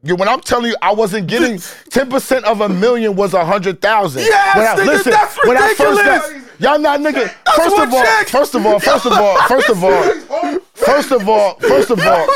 [0.03, 4.23] when I'm telling you I wasn't getting 10% of a million was a hundred thousand.
[4.23, 6.59] Yes, when I, nigga, listen, that's when I first got, ridiculous.
[6.59, 7.29] y'all not nigga.
[7.55, 11.55] First of all, first of all, first of all, first of all, first of all,
[11.59, 12.27] first of all,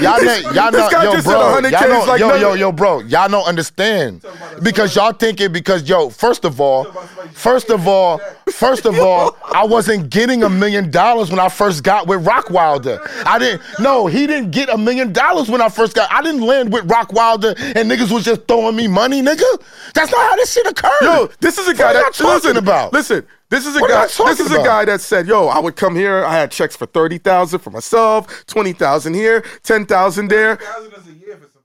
[0.00, 3.00] y'all know, y'all know, This guy yo, bro, y'all know, like yo, yo, yo, bro,
[3.00, 4.24] y'all don't understand
[4.62, 6.84] because y'all thinking because yo, first of all,
[7.32, 8.18] first of all,
[8.52, 13.00] first of all, I wasn't getting a million dollars when I first got with Rockwilder.
[13.24, 13.62] I didn't.
[13.78, 16.10] No, he didn't get a million dollars when I first got.
[16.12, 19.62] I didn't land with Rockwilder, and niggas was just throwing me money, nigga.
[19.94, 21.02] That's not how this shit occurred.
[21.02, 22.92] Yo, this is a guy what that talking listen, about.
[22.92, 24.06] Listen, this is a what guy.
[24.06, 24.60] This is about?
[24.60, 26.24] a guy that said, "Yo, I would come here.
[26.24, 30.58] I had checks for thirty thousand for myself, twenty thousand here, ten thousand there."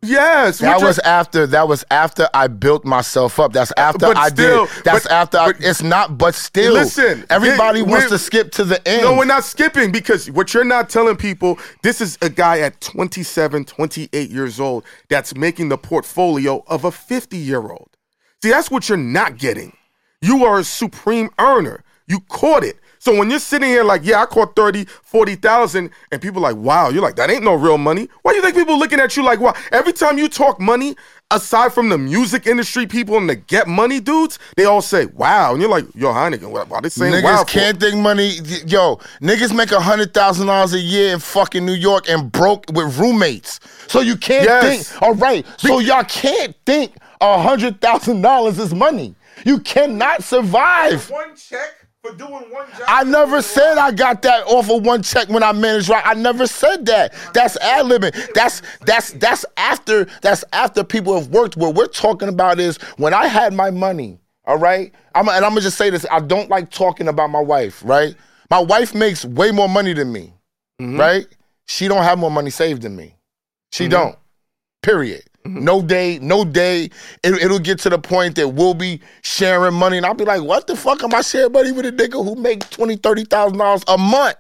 [0.06, 1.48] Yes, That was after.
[1.48, 3.54] That was after I built myself up.
[3.54, 4.84] That's uh, after But I still, did.
[4.84, 5.38] That's but- after.
[5.38, 6.18] I, but- it's not.
[6.18, 9.04] But still, Listen, everybody we- wants to skip to the end.
[9.04, 12.80] No, we're not skipping because what you're not telling people, this is a guy at
[12.82, 17.90] 27, 28 years old that's making the portfolio of a 50 year old.
[18.44, 19.76] See, that's what you're not getting.
[20.22, 21.84] You are a supreme earner.
[22.08, 22.78] You caught it.
[23.06, 26.90] So when you're sitting here like, yeah, I caught 30, 40,000, and people like, wow,
[26.90, 28.10] you're like, that ain't no real money.
[28.24, 29.54] Why do you think people looking at you like, wow?
[29.72, 30.96] Every time you talk money,
[31.30, 35.52] aside from the music industry people and the get money dudes, they all say, wow.
[35.52, 37.44] And you're like, yo, Heineken, what, why they saying Niggas wow?
[37.44, 37.50] for?
[37.52, 38.38] can't think money.
[38.66, 42.66] Yo, niggas make a hundred thousand dollars a year in fucking New York and broke
[42.74, 43.60] with roommates.
[43.88, 44.90] So you can't Yes.
[44.90, 45.02] think.
[45.04, 45.46] All right.
[45.58, 49.14] So y'all can't think a hundred thousand dollars is money.
[49.46, 51.08] You cannot survive.
[51.12, 52.82] One check for doing one job.
[52.88, 56.04] I never said I got that off of one check when I managed right.
[56.06, 57.14] I never said that.
[57.34, 58.34] That's ad libbing.
[58.34, 61.58] That's that's that's after that's after people have worked.
[61.58, 64.20] What we're talking about is when I had my money.
[64.48, 66.06] All right, I'm, and I'm gonna just say this.
[66.12, 67.82] I don't like talking about my wife.
[67.84, 68.16] Right,
[68.52, 70.34] my wife makes way more money than me.
[70.80, 71.00] Mm-hmm.
[71.00, 71.28] Right,
[71.68, 73.16] she don't have more money saved than me.
[73.72, 73.92] She mm-hmm.
[73.92, 74.18] don't.
[74.84, 75.24] Period.
[75.46, 75.64] Mm-hmm.
[75.64, 76.86] No day, no day.
[77.24, 80.42] It, it'll get to the point that we'll be sharing money, and I'll be like,
[80.42, 83.60] "What the fuck am I sharing money with a nigga who make twenty, thirty thousand
[83.60, 84.38] dollars a month?"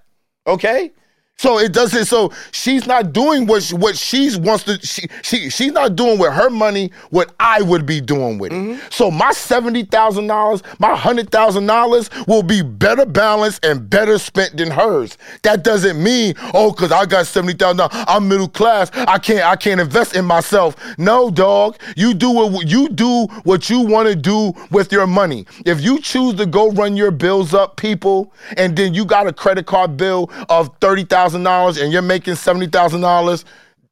[0.47, 0.91] Okay,
[1.37, 2.05] So it doesn't.
[2.05, 4.79] So she's not doing what she, what she wants to.
[4.85, 8.55] She, she she's not doing with her money what I would be doing with it.
[8.55, 8.87] Mm-hmm.
[8.89, 14.17] So my seventy thousand dollars, my hundred thousand dollars will be better balanced and better
[14.17, 15.17] spent than hers.
[15.43, 18.89] That doesn't mean oh, cause I got seventy thousand dollars, I'm middle class.
[18.93, 20.77] I can't I can't invest in myself.
[20.97, 21.77] No, dog.
[21.97, 25.45] You do what you do what you want to do with your money.
[25.65, 29.33] If you choose to go run your bills up, people, and then you got a
[29.33, 33.45] credit card bill of thirty thousand dollars and you're making seventy thousand dollars,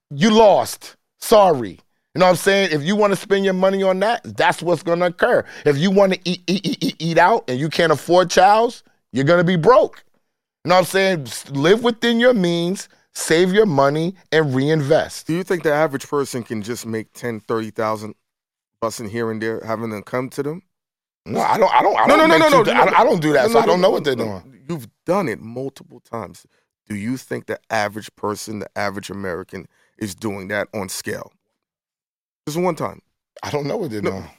[0.09, 0.95] you lost.
[1.19, 1.79] Sorry.
[2.15, 2.69] You know what I'm saying?
[2.71, 5.43] If you want to spend your money on that, that's what's going to occur.
[5.65, 8.83] If you want to eat, eat, eat, eat, eat out and you can't afford chows,
[9.11, 10.03] you're going to be broke.
[10.63, 11.21] You know what I'm saying?
[11.23, 15.25] S- Live within your means, save your money, and reinvest.
[15.25, 18.13] Do you think the average person can just make 10, 30,000
[18.79, 20.61] busting here and there, having them come to them?
[21.25, 21.73] No, I don't.
[21.73, 21.97] I don't.
[21.97, 23.59] I No, don't no, no, no, two- no, I, don't- don't that, No, so no,
[23.59, 24.59] I don't no, know what they're no, doing.
[24.69, 26.45] You've done it multiple times.
[26.93, 31.31] Do you think the average person, the average American, is doing that on scale?
[32.47, 33.01] Just one time.
[33.41, 34.11] I don't know what they're No.
[34.11, 34.29] doing.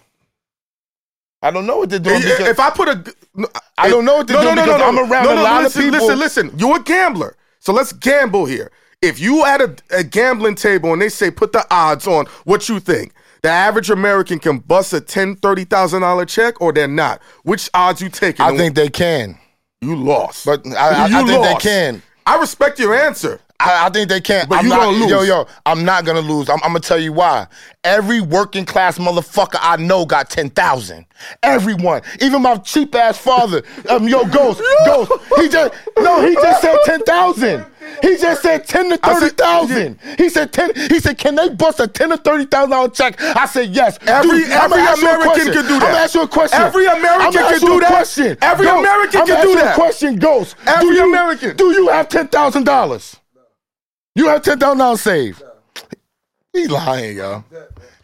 [1.42, 4.18] I don't know what they're doing If if I put a, no, I don't know
[4.18, 6.06] what they're doing because I'm around a lot listen, of people.
[6.06, 6.58] Listen, listen.
[6.58, 8.70] You're a gambler, so let's gamble here.
[9.02, 12.68] If you at a, a gambling table and they say put the odds on, what
[12.68, 13.14] you think?
[13.42, 17.20] The average American can bust a ten, thirty thousand dollar check, or they're not.
[17.42, 18.46] Which odds you taking?
[18.46, 19.36] I think they can,
[19.80, 20.46] you lost.
[20.46, 22.02] but I, I, You I think they can.
[22.26, 23.40] I respect your answer.
[23.64, 24.46] I, I think they can.
[24.48, 25.10] But I'm you not, gonna lose.
[25.10, 26.48] Yo, yo, I'm not gonna lose.
[26.48, 27.46] I'm, I'm gonna tell you why.
[27.82, 31.06] Every working class motherfucker I know got ten thousand.
[31.42, 33.62] Everyone, even my cheap ass father.
[33.88, 35.12] Um, yo, Ghost, Ghost.
[35.36, 37.66] He just no, he just said ten thousand.
[38.02, 39.98] He just said ten to thirty thousand.
[40.18, 40.74] He said ten.
[40.74, 43.20] He said, can they bust a ten to thirty thousand dollar check?
[43.20, 43.98] I said yes.
[44.06, 45.88] Every- Dude, every ask you a American can do that.
[45.88, 46.60] I'm ask you a question.
[46.60, 47.88] Every American can do that.
[47.88, 48.36] Question.
[48.40, 49.74] Every American can do that.
[49.74, 50.56] Question, Ghost.
[50.66, 51.56] Every do you, American.
[51.56, 53.16] Do you have ten thousand dollars?
[54.14, 55.42] You have ten thousand dollars saved.
[56.52, 57.42] He lying, yo.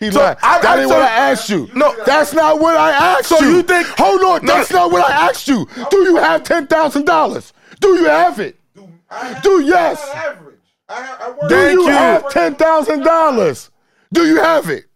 [0.01, 0.37] He lying.
[0.43, 1.71] I- that I- ain't so- what I asked you.
[1.75, 1.95] No.
[2.05, 3.57] that's not what I asked So you.
[3.57, 4.55] you think- Hold on, No.
[4.55, 5.69] that's not what I asked you.
[5.91, 7.53] Do you have ten thousand dollars?
[7.79, 8.57] Do you have it?
[8.75, 10.03] Do, I have, Do yes.
[10.03, 10.57] I have average.
[10.89, 11.89] I, I work Do you, you.
[11.91, 13.71] have ten thousand dollars?
[14.13, 14.87] Do you have it?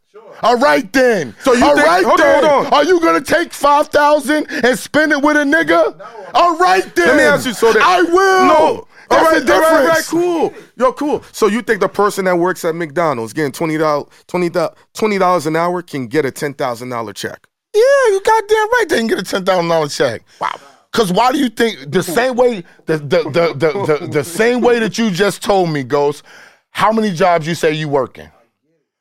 [0.42, 1.34] All right then.
[1.44, 2.72] So you All think- right hold on, hold on.
[2.74, 5.94] Are you gonna take five thousand and spend it with a nigga?
[6.34, 7.06] All right then.
[7.06, 7.54] Let me ask you.
[7.54, 8.44] So that I will.
[8.46, 8.88] No.
[9.10, 10.08] That's all right, the all right, all right, difference.
[10.08, 10.54] cool.
[10.76, 11.22] Yo, cool.
[11.32, 15.56] So you think the person that works at McDonald's getting twenty dollars, twenty dollars an
[15.56, 17.46] hour can get a ten thousand dollar check?
[17.74, 18.84] Yeah, you goddamn right.
[18.88, 20.22] They can get a ten thousand dollar check.
[20.40, 20.54] Wow.
[20.92, 24.60] Cause why do you think the same way the the, the the the the same
[24.60, 26.22] way that you just told me goes?
[26.70, 28.30] How many jobs you say you working?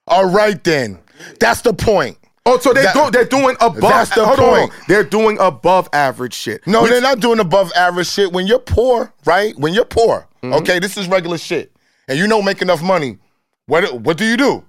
[0.08, 1.00] All right then.
[1.40, 2.18] That's the point.
[2.46, 3.80] Oh, so they That- go, they're doing above.
[3.80, 4.70] That's the hold on, on.
[4.90, 6.66] They're doing above average shit.
[6.68, 8.34] No, Which- they're not doing above average shit.
[8.34, 9.58] When you're poor, right?
[9.58, 10.54] When you're poor, Mm-hmm.
[10.56, 11.72] okay, this is regular shit,
[12.10, 13.18] and you don't make enough money.
[13.68, 14.64] What what do you do?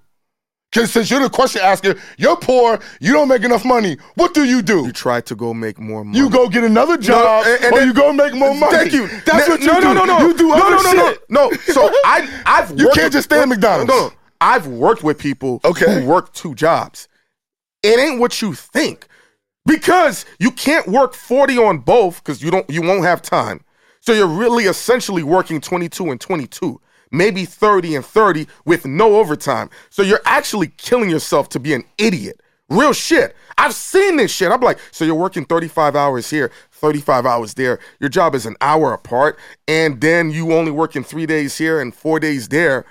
[0.72, 3.96] Cause since you're the question asker, you're poor, you don't make enough money.
[4.14, 4.86] What do you do?
[4.86, 6.16] You try to go make more money.
[6.18, 8.72] You go get another job, and- and or then- you go make more money.
[8.76, 9.08] Thank you.
[9.24, 9.94] That's No, what you no, do.
[9.94, 11.22] No, no, no, You do no, other no, no, no, shit.
[11.28, 11.52] no.
[11.72, 13.88] So I, I've You can't with- just stay at McDonald's.
[13.88, 16.00] No, no, I've worked with people Okay.
[16.02, 17.08] who work two jobs.
[17.84, 19.06] It ain't what you think
[19.66, 23.60] because you can't work forty on both because you don't, you won't have time.
[24.00, 26.80] So you're really essentially working twenty two and twenty two.
[27.12, 29.70] Maybe 30 and 30 with no overtime.
[29.88, 32.40] So you're actually killing yourself to be an idiot.
[32.68, 33.36] Real shit.
[33.56, 34.50] I've seen this shit.
[34.50, 37.78] I'm like, so you're working 35 hours here, 35 hours there.
[38.00, 41.94] Your job is an hour apart, and then you only working three days here and
[41.94, 42.84] four days there.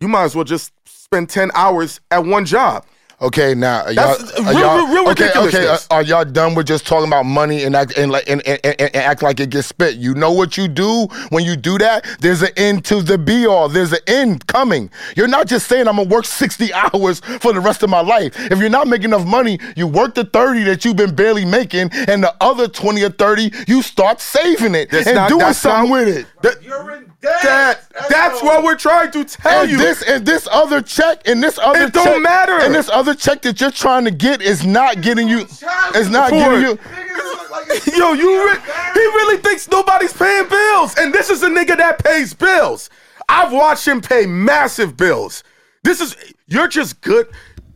[0.00, 2.84] You might as well just spend 10 hours at one job.
[3.24, 5.30] Okay, now are y'all, That's are real- uh, y'all real- real okay?
[5.34, 8.28] Okay, are, uh, are y'all done with just talking about money and act and like
[8.28, 9.96] and, and, and, and act like it gets spit?
[9.96, 12.04] You know what you do when you do that?
[12.20, 13.68] There's an end to the be all.
[13.70, 14.90] There's an end coming.
[15.16, 18.34] You're not just saying I'm gonna work 60 hours for the rest of my life.
[18.52, 21.90] If you're not making enough money, you work the 30 that you've been barely making,
[22.08, 25.58] and the other 20 or 30 you start saving it That's and not- doing that's
[25.60, 26.26] something not- with it.
[26.42, 27.42] That, You're in debt.
[27.42, 28.46] that, that's all.
[28.48, 29.78] what we're trying to tell And you.
[29.78, 32.58] this and this other check and this other It don't matter.
[32.60, 35.40] And this other check that you're trying to get is not getting you.
[35.40, 35.62] It's
[36.10, 36.76] not getting you.
[36.76, 38.58] Niggas look like it's- Yo, you re-
[38.94, 42.90] he really thinks nobody's paying bills, and this is a nigga that pays bills.
[43.28, 45.42] I've watched him pay massive bills.
[45.82, 47.28] This is you're just good.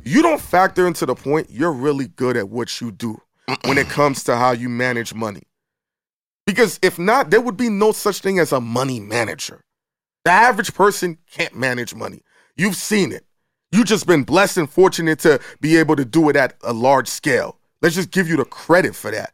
[0.04, 3.20] You don't factor into the point you're really good at what you do
[3.64, 5.42] when it comes to how you manage money.
[6.46, 9.60] Because if not, there would be no such thing as a money manager.
[10.24, 12.22] The average person can't manage money.
[12.56, 13.24] You've seen it.
[13.70, 17.08] You've just been blessed and fortunate to be able to do it at a large
[17.08, 17.58] scale.
[17.82, 19.32] Let's just give you the credit for that.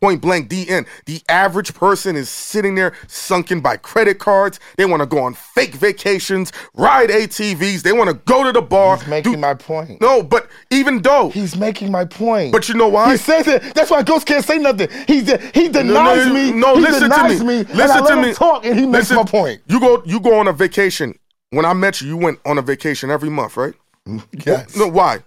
[0.00, 0.86] Point blank, DN.
[1.06, 4.60] The average person is sitting there sunken by credit cards.
[4.76, 7.82] They want to go on fake vacations, ride ATVs.
[7.82, 8.98] They want to go to the bar.
[8.98, 10.00] He's making do- my point.
[10.02, 12.52] no, but even though, He's making my point.
[12.52, 13.10] but you know why?
[13.12, 13.62] He says it.
[13.74, 14.88] That's why Ghost can't say nothing.
[15.06, 16.52] He de- he denies no, me.
[16.52, 17.46] no, he listen to denies me.
[17.46, 17.58] me.
[17.60, 18.34] and Listen to me.
[18.34, 19.62] Talk, and he makes Listen, my point.
[19.66, 21.18] You go, you go on a vacation.
[21.50, 23.74] When I met you, you went on a vacation every month, right?
[24.46, 25.18] Yes, No, why?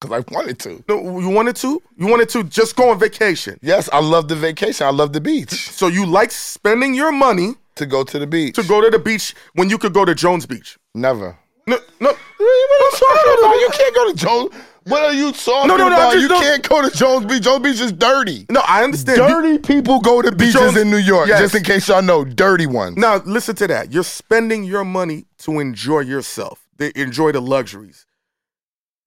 [0.00, 0.84] because I wanted to.
[0.88, 1.82] No, you wanted to.
[1.96, 3.58] You wanted to just go on vacation.
[3.62, 4.86] Yes, I love the vacation.
[4.86, 5.70] I love the beach.
[5.78, 8.54] So you like spending your money To go to the beach.
[8.56, 10.78] to go to the beach when you could go to Jones Beach.
[10.94, 11.36] Never.
[11.66, 12.10] No, no.
[12.10, 13.54] What are you talking about?
[13.64, 14.54] You can't go to Jones.
[14.88, 16.12] What are you talking No, no, no, about?
[16.12, 17.42] just You don't- can't go to Jones Beach.
[17.42, 18.46] Jones Beach is dirty.
[18.50, 19.18] No, I understand.
[19.18, 21.28] Dirty people go to beaches Jones- in New York.
[21.28, 21.40] Yes.
[21.40, 22.96] Just in case y'all know, dirty ones.
[22.96, 23.92] Now listen to that.
[23.92, 28.06] You're spending your money to enjoy yourself, to enjoy the luxuries.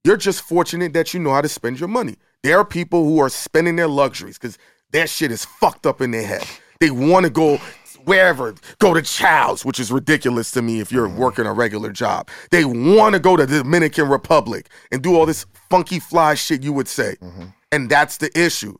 [0.04, 2.16] You're just fortunate that you know how to spend your money.
[2.44, 4.58] There are people who are spending their luxuries because
[4.92, 6.44] that shit is fucked up in their head.
[6.80, 7.60] They want to go
[8.06, 11.16] wherever, go to Chow's, which is ridiculous to me if you're mm.
[11.16, 12.30] working a regular job.
[12.50, 16.64] They want to go to the Dominican Republic and do all this funky fly shit
[16.64, 17.16] you would say.
[17.22, 17.46] Mm-hmm.
[17.72, 18.78] And that's the issue.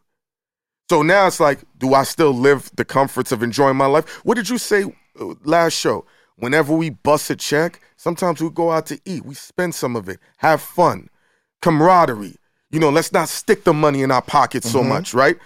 [0.90, 4.10] So now it's like, do I still live the comforts of enjoying my life?
[4.26, 4.84] What did you say
[5.20, 6.06] uh, last show?
[6.36, 9.26] Whenever we bust a check, sometimes we go out to eat.
[9.26, 11.10] We spend some of it, have fun,
[11.62, 12.36] camaraderie.
[12.72, 14.90] You know, let's not stick the money in our pockets so mm-hmm.
[14.90, 15.38] much, right?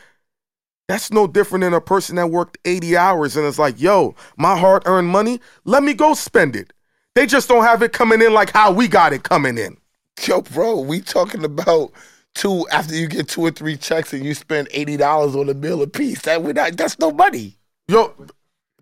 [0.87, 4.57] That's no different than a person that worked 80 hours and is like, yo, my
[4.57, 6.73] hard earned money, let me go spend it.
[7.15, 9.77] They just don't have it coming in like how we got it coming in.
[10.25, 11.91] Yo, bro, we talking about
[12.35, 15.53] two after you get two or three checks and you spend eighty dollars on a
[15.53, 16.21] meal a piece.
[16.21, 17.57] That we not that's no money.
[17.87, 18.13] Yo,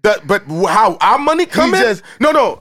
[0.01, 1.81] that, but how our money come in?
[1.81, 2.59] just- no, no.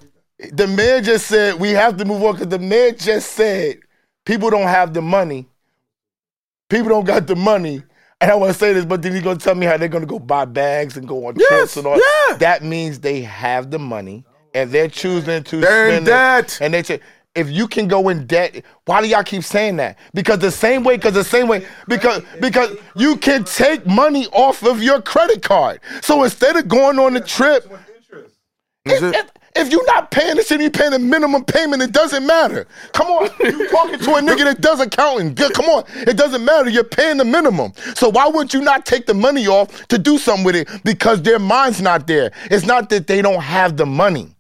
[0.53, 3.79] The man just said we have to move on because the man just said
[4.25, 5.47] people don't have the money.
[6.69, 7.83] People don't got the money.
[8.23, 10.07] And I want to say this, but then he's gonna tell me how they're gonna
[10.07, 11.97] go buy bags and go on Yes, trips and all.
[11.99, 12.37] yeah.
[12.39, 16.11] That means they have the money and they're choosing to They're in spend it.
[16.13, 16.59] debt.
[16.61, 17.01] And they say,
[17.35, 19.99] if you can go in debt, why do y'all keep saying that?
[20.15, 24.63] Because the same way, because the same way, because because you can take money off
[24.63, 25.81] of your credit card.
[26.03, 28.37] So instead of going on the trip, With interest.
[28.85, 32.67] Is it- if- you're not paying the you paying a minimum payment, it doesn't matter.
[32.93, 35.35] Come on, you talking to a nigga that does accounting.
[35.35, 36.69] Good, Come on, it doesn't matter.
[36.71, 37.73] You're paying the minimum.
[37.95, 40.69] So why wouldn't you not take the money off to do something with it?
[40.85, 42.33] Because their mind's not there.
[42.51, 44.35] It's not that they don't have the money.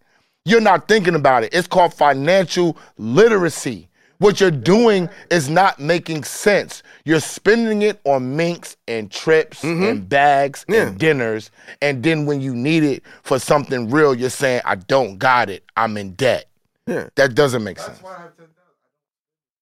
[0.44, 1.54] You're not thinking about it.
[1.54, 3.88] It's called financial literacy.
[4.22, 6.82] What you're doing is not making sense.
[7.04, 10.72] You're spending it on minks and trips and bags Mm-hmm.
[10.74, 10.86] Yeah.
[10.86, 11.50] and dinners.
[11.80, 15.64] And then when you need it for something real, you're saying, I don't got it.
[15.76, 16.46] I'm in debt.
[16.86, 17.08] Yeah.
[17.16, 17.98] That doesn't make sense.
[17.98, 18.54] That's why I have ten thousand.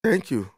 [0.04, 0.50] Thank you.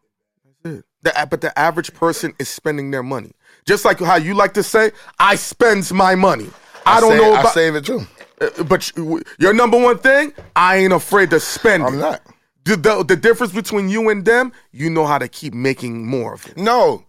[0.65, 0.85] That's it.
[1.03, 3.31] The, but the average person is spending their money.
[3.67, 4.91] Just like how you like to say,
[5.21, 6.49] I spends my money.
[6.85, 8.01] I, don't Sa- know I about, save it too.
[8.41, 11.99] uh, but you- your number one thing, I ain't afraid to spend I'm it.
[11.99, 12.21] not.
[12.65, 16.35] The, the, the difference between you and them, you know how to keep making more
[16.35, 16.57] of it.
[16.57, 17.05] No.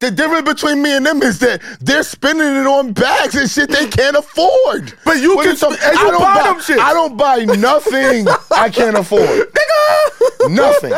[0.00, 3.68] The difference between me and them is that they're spending it on bags and shit
[3.68, 4.92] they can't afford.
[5.04, 6.78] But you What can- and you I don't buy them shit.
[6.78, 9.48] I don't buy nothing I can't afford.
[10.48, 10.92] Nothing.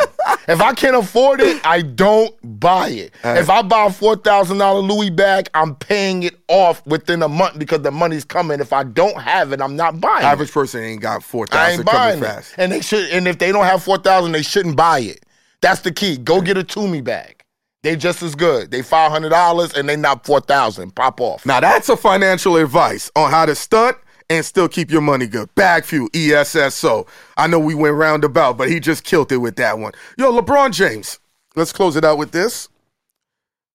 [0.47, 3.13] If I can't afford it, I don't buy it.
[3.23, 7.27] If I buy a four thousand dollar Louis bag, I'm paying it off within a
[7.27, 8.59] month because the money's coming.
[8.59, 10.25] If I don't have it, I'm not buying it.
[10.27, 11.65] Average person ain't got four thousand.
[11.65, 12.53] I ain't buying fast.
[12.53, 12.61] it.
[12.61, 13.09] And they should.
[13.09, 15.25] And if they don't have four thousand, they shouldn't buy it.
[15.61, 16.17] That's the key.
[16.17, 17.40] Go get a Tumi bag.
[17.83, 18.69] They just as good.
[18.71, 20.95] They five hundred dollars and they not four thousand.
[20.95, 21.45] Pop off.
[21.45, 23.97] Now that's a financial advice on how to stunt
[24.29, 25.53] and still keep your money good.
[25.55, 27.05] Bag fuel, ESSO.
[27.37, 29.93] I know we went roundabout, but he just killed it with that one.
[30.17, 31.19] Yo, LeBron James.
[31.55, 32.69] Let's close it out with this.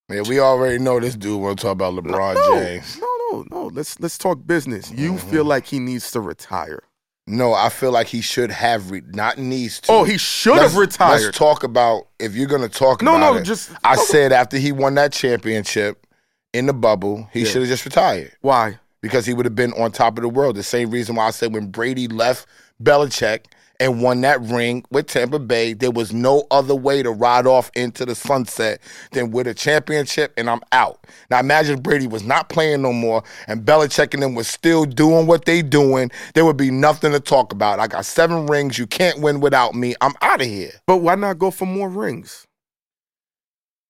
[0.08, 2.98] Man, we already know this dude want to talk about LeBron no, James.
[2.98, 3.66] no, no, no.
[3.66, 4.90] Let's let's talk business.
[4.92, 5.30] You Mm-hmm.
[5.30, 6.84] feel like he needs to retire.
[7.26, 9.92] No, I feel like he should have re- not needs to.
[9.92, 11.22] Oh, he should have retired.
[11.22, 13.42] Let's talk about if you're gonna talk No, about no, it.
[13.44, 16.06] just- I said after he won that championship
[16.52, 17.46] in the bubble, he Yeah.
[17.46, 18.32] should have just retired.
[18.40, 18.78] Why?
[19.02, 20.56] because he would have been on top of the world.
[20.56, 22.48] The same reason why I said when Brady left
[22.82, 23.44] Belichick
[23.80, 27.70] and won that ring with Tampa Bay, there was no other way to ride off
[27.74, 28.80] into the sunset
[29.12, 31.06] than with a championship and I'm out.
[31.30, 35.26] Now imagine Brady was not playing no more and Belichick and them was still doing
[35.26, 37.78] what they doing, there would be nothing to talk about.
[37.80, 39.94] I got seven rings, you can't win without me.
[40.00, 40.72] I'm out of here.
[40.86, 42.46] But why not go for more rings?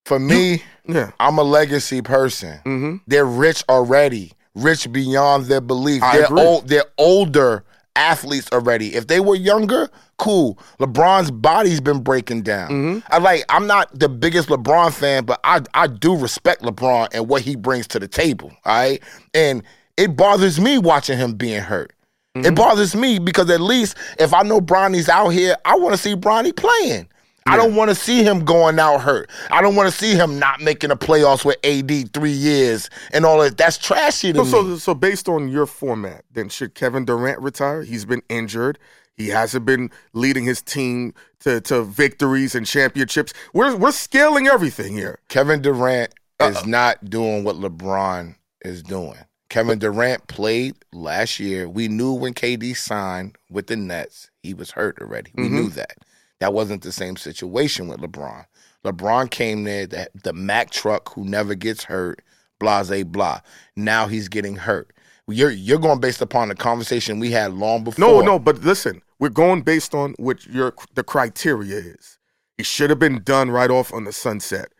[0.04, 1.10] For me, Yeah.
[1.18, 2.60] I'm a legacy person.
[2.64, 2.96] Mm-hmm.
[3.08, 6.00] They're rich already, rich beyond their belief.
[6.02, 6.40] I they're agree.
[6.42, 6.68] old.
[6.68, 7.64] They're older
[7.96, 8.94] athletes already.
[8.94, 9.88] If they were younger,
[10.18, 10.58] cool.
[10.78, 12.70] LeBron's body's been breaking down.
[12.70, 13.02] Mhm.
[13.10, 13.44] I like.
[13.48, 17.56] I'm not the biggest LeBron fan, but I I do respect LeBron and what he
[17.56, 18.52] brings to the table.
[18.64, 19.02] All right,
[19.34, 19.62] and
[19.96, 21.92] it bothers me watching him being hurt.
[22.34, 25.98] It bothers me because at least if I know Bronny's out here, I want to
[25.98, 27.08] see Bronny playing.
[27.46, 29.30] I don't want to see him going out hurt.
[29.50, 33.24] I don't want to see him not making the playoffs with AD three years and
[33.24, 33.56] all that.
[33.56, 34.68] That's trashy to So, me.
[34.72, 37.82] so, so based on your format, then should Kevin Durant retire?
[37.82, 38.78] He's been injured.
[39.16, 43.32] He hasn't been leading his team to, to victories and championships.
[43.54, 45.20] We're we're scaling everything here.
[45.28, 49.16] Kevin Durant is not doing what LeBron is doing.
[49.48, 51.66] Kevin Durant played last year.
[51.68, 55.30] We knew when KD signed with the Nets, he was hurt already.
[55.36, 55.50] We Mhm.
[55.52, 55.96] knew that.
[56.40, 58.46] That wasn't the same situation with LeBron.
[58.84, 62.22] LeBron came there, the, the Mack truck who never gets hurt,
[62.58, 63.40] blase blah.
[63.74, 64.92] Now he's getting hurt.
[65.28, 68.04] You're you're going based upon the conversation we had long before.
[68.04, 72.18] No, no, but listen, we're going based on what your the criteria is.
[72.56, 74.72] He should have been done right off on the sunset.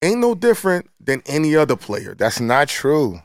[0.00, 2.14] Ain't no different than any other player.
[2.14, 3.20] That's not true.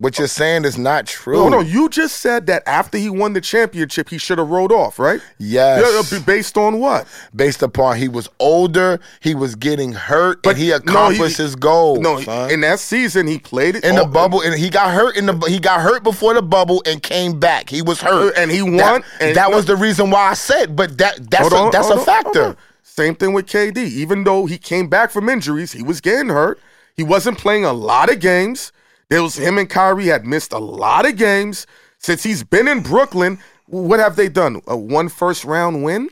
[0.00, 1.34] What you're saying is not true.
[1.34, 4.70] No, no, you just said that after he won the championship, he should have rolled
[4.70, 5.20] off, right?
[5.38, 6.12] Yes.
[6.12, 7.08] Yeah, based on what?
[7.34, 11.42] based upon he was older, he was getting hurt, But and he no, accomplished he-
[11.42, 12.00] his goal.
[12.00, 12.48] no, son.
[12.52, 15.36] in that season he played it in the bubble, and he got hurt in the
[15.48, 17.68] he got hurt before the bubble and came back.
[17.68, 20.34] He was hurt, Uh, and he won, That, and- that was the reason why I
[20.34, 20.76] said.
[20.76, 22.56] But that that's Hold a, that's a on, factor.
[22.84, 23.78] Same thing with KD.
[23.78, 26.60] Even though he came back from injuries, he was getting hurt.
[26.96, 28.70] He wasn't playing a lot of games.
[29.10, 31.66] There was him and Kyrie had missed a lot of games
[31.98, 33.38] since he's been in Brooklyn.
[33.66, 34.60] What have they done?
[34.66, 36.10] A one first round win?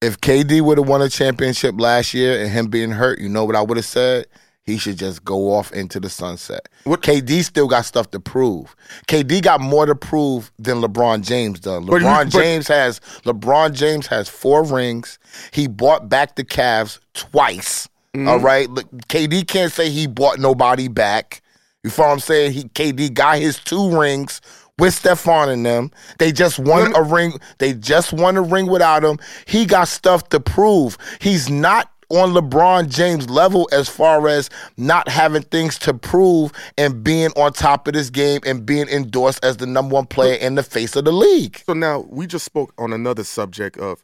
[0.00, 3.44] If KD would have won a championship last year and him being hurt, you know
[3.44, 4.26] what I would have said?
[4.62, 6.68] He should just go off into the sunset.
[6.84, 8.74] What- KD still got stuff to prove.
[9.06, 11.82] KD got more to prove than LeBron James does.
[11.84, 15.18] LeBron but- James has LeBron James has four rings.
[15.52, 17.88] He bought back the Cavs twice.
[18.14, 18.28] Mm-hmm.
[18.28, 18.68] all right.
[19.08, 21.42] KD can't say he bought nobody back.
[21.86, 22.52] You follow what I'm saying?
[22.52, 24.40] He KD got his two rings
[24.76, 25.92] with Stefan in them.
[26.18, 27.34] They just won a ring.
[27.58, 29.20] They just won a ring without him.
[29.46, 30.98] He got stuff to prove.
[31.20, 37.04] He's not on LeBron James level as far as not having things to prove and
[37.04, 40.56] being on top of this game and being endorsed as the number one player in
[40.56, 41.62] the face of the league.
[41.66, 44.02] So now we just spoke on another subject of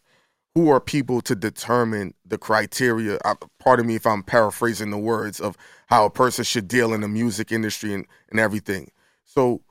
[0.55, 3.19] who are people to determine the criteria.
[3.25, 7.01] I, pardon me if I'm paraphrasing the words of how a person should deal in
[7.01, 8.91] the music industry and, and everything.
[9.25, 9.63] So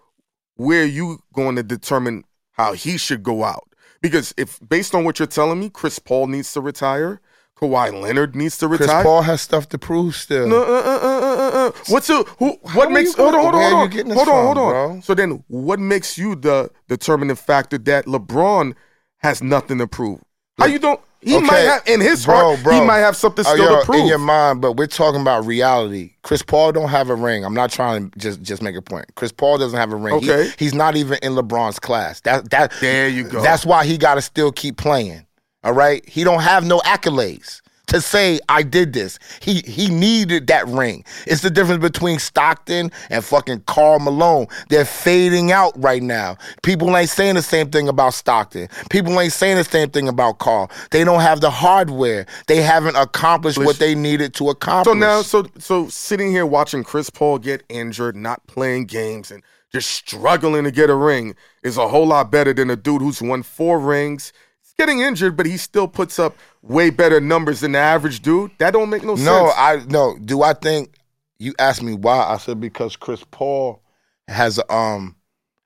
[0.56, 2.24] where are you going to determine
[2.54, 3.68] how he should go out?
[4.02, 7.22] Because if based on what you're telling me, Chris Paul needs to retire,
[7.56, 9.04] Kawhi Leonard needs to Chris retire.
[9.04, 10.48] Paul has stuff to prove still.
[10.48, 11.72] No, uh, uh, uh, uh, uh, uh.
[11.90, 12.58] What's the who?
[12.74, 13.14] What are makes?
[13.14, 15.02] Hold on, hold on, hold on, hold on, hold on.
[15.04, 18.74] So then, what makes you the determining factor that LeBron
[19.18, 20.22] has nothing to prove?
[20.62, 21.00] How you don't?
[21.24, 22.64] He Okay, might have in his bro, heart.
[22.64, 22.74] bro.
[22.74, 24.00] He might have something Oh, still yo, to prove.
[24.02, 26.14] in your mind, but we're talking about reality.
[26.24, 27.46] Chris Paul don't have a ring.
[27.46, 29.06] I'm not trying to just just make a point.
[29.16, 30.20] Chris Paul doesn't have a ring.
[30.20, 30.52] He- Okay.
[30.58, 32.22] he's not even in LeBron's class.
[32.22, 33.42] That that There you go.
[33.44, 35.26] That's why he got to still keep playing.
[35.64, 37.61] All right, he don't have no accolades
[37.92, 39.20] to say I did this.
[39.42, 41.04] He he needed that ring.
[41.28, 44.48] It's the difference between Stockton and fucking Karl Malone.
[44.70, 46.38] They're fading out right now.
[46.64, 48.70] People ain't saying the same thing about Stockton.
[48.90, 50.72] People ain't saying the same thing about Karl.
[50.92, 52.26] They don't have the hardware.
[52.48, 54.94] They haven't accomplished what they needed to accomplish.
[54.94, 59.44] So now, so so sitting here watching Chris Paul get injured, not playing games, and
[59.72, 63.22] just struggling to get a ring is a whole lot better than a dude who's
[63.22, 64.34] won four rings.
[64.78, 68.52] He's getting injured, but he still puts up way better numbers than the average dude.
[68.58, 69.28] That don't make no, No, sense.
[69.28, 70.18] No, I no.
[70.18, 70.96] Do I think
[71.40, 72.24] you asked me why?
[72.24, 73.82] I said because Chris Paul
[74.28, 75.16] has um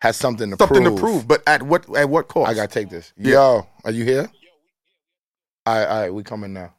[0.01, 0.67] has something to prove.
[0.69, 0.95] Something prove.
[0.95, 2.49] to prove, but at what at what cost?
[2.49, 3.13] I gotta take this.
[3.17, 3.31] Yeah.
[3.33, 4.29] Yo, are you here?
[5.67, 6.73] All right, all right, we coming now.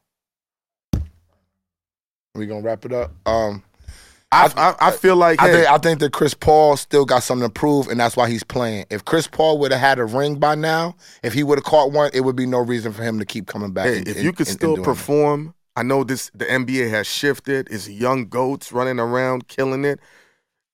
[2.35, 3.13] We gonna wrap it up.
[3.27, 3.63] Um,
[4.33, 7.23] I, I, I feel like I hey, think I think that Chris Paul still got
[7.23, 8.87] something to prove, and that's why he's playing.
[8.91, 11.93] If Chris Paul would have had a ring by now, if he would have caught
[11.93, 13.87] one, it would be no reason for him to keep coming back.
[13.87, 14.85] hey, and- if you could and- and still doing it.
[14.85, 16.31] perform, I know this.
[16.35, 17.69] The NBA has shifted.
[17.71, 20.01] It's young goats running around killing it.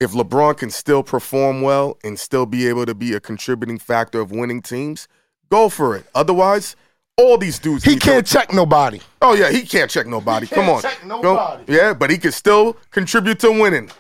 [0.01, 4.21] If LeBron can still perform well and still be able to be a contributing factor
[4.21, 5.07] of winning teams,
[5.51, 6.07] go for it.
[6.15, 6.75] Otherwise,
[7.19, 9.01] all these dudes he can't check nobody.
[9.21, 10.47] oh yeah, he can't check nobody.
[10.47, 11.73] Come on, check nobody.
[11.73, 13.91] yeah, but he can still contribute to winning.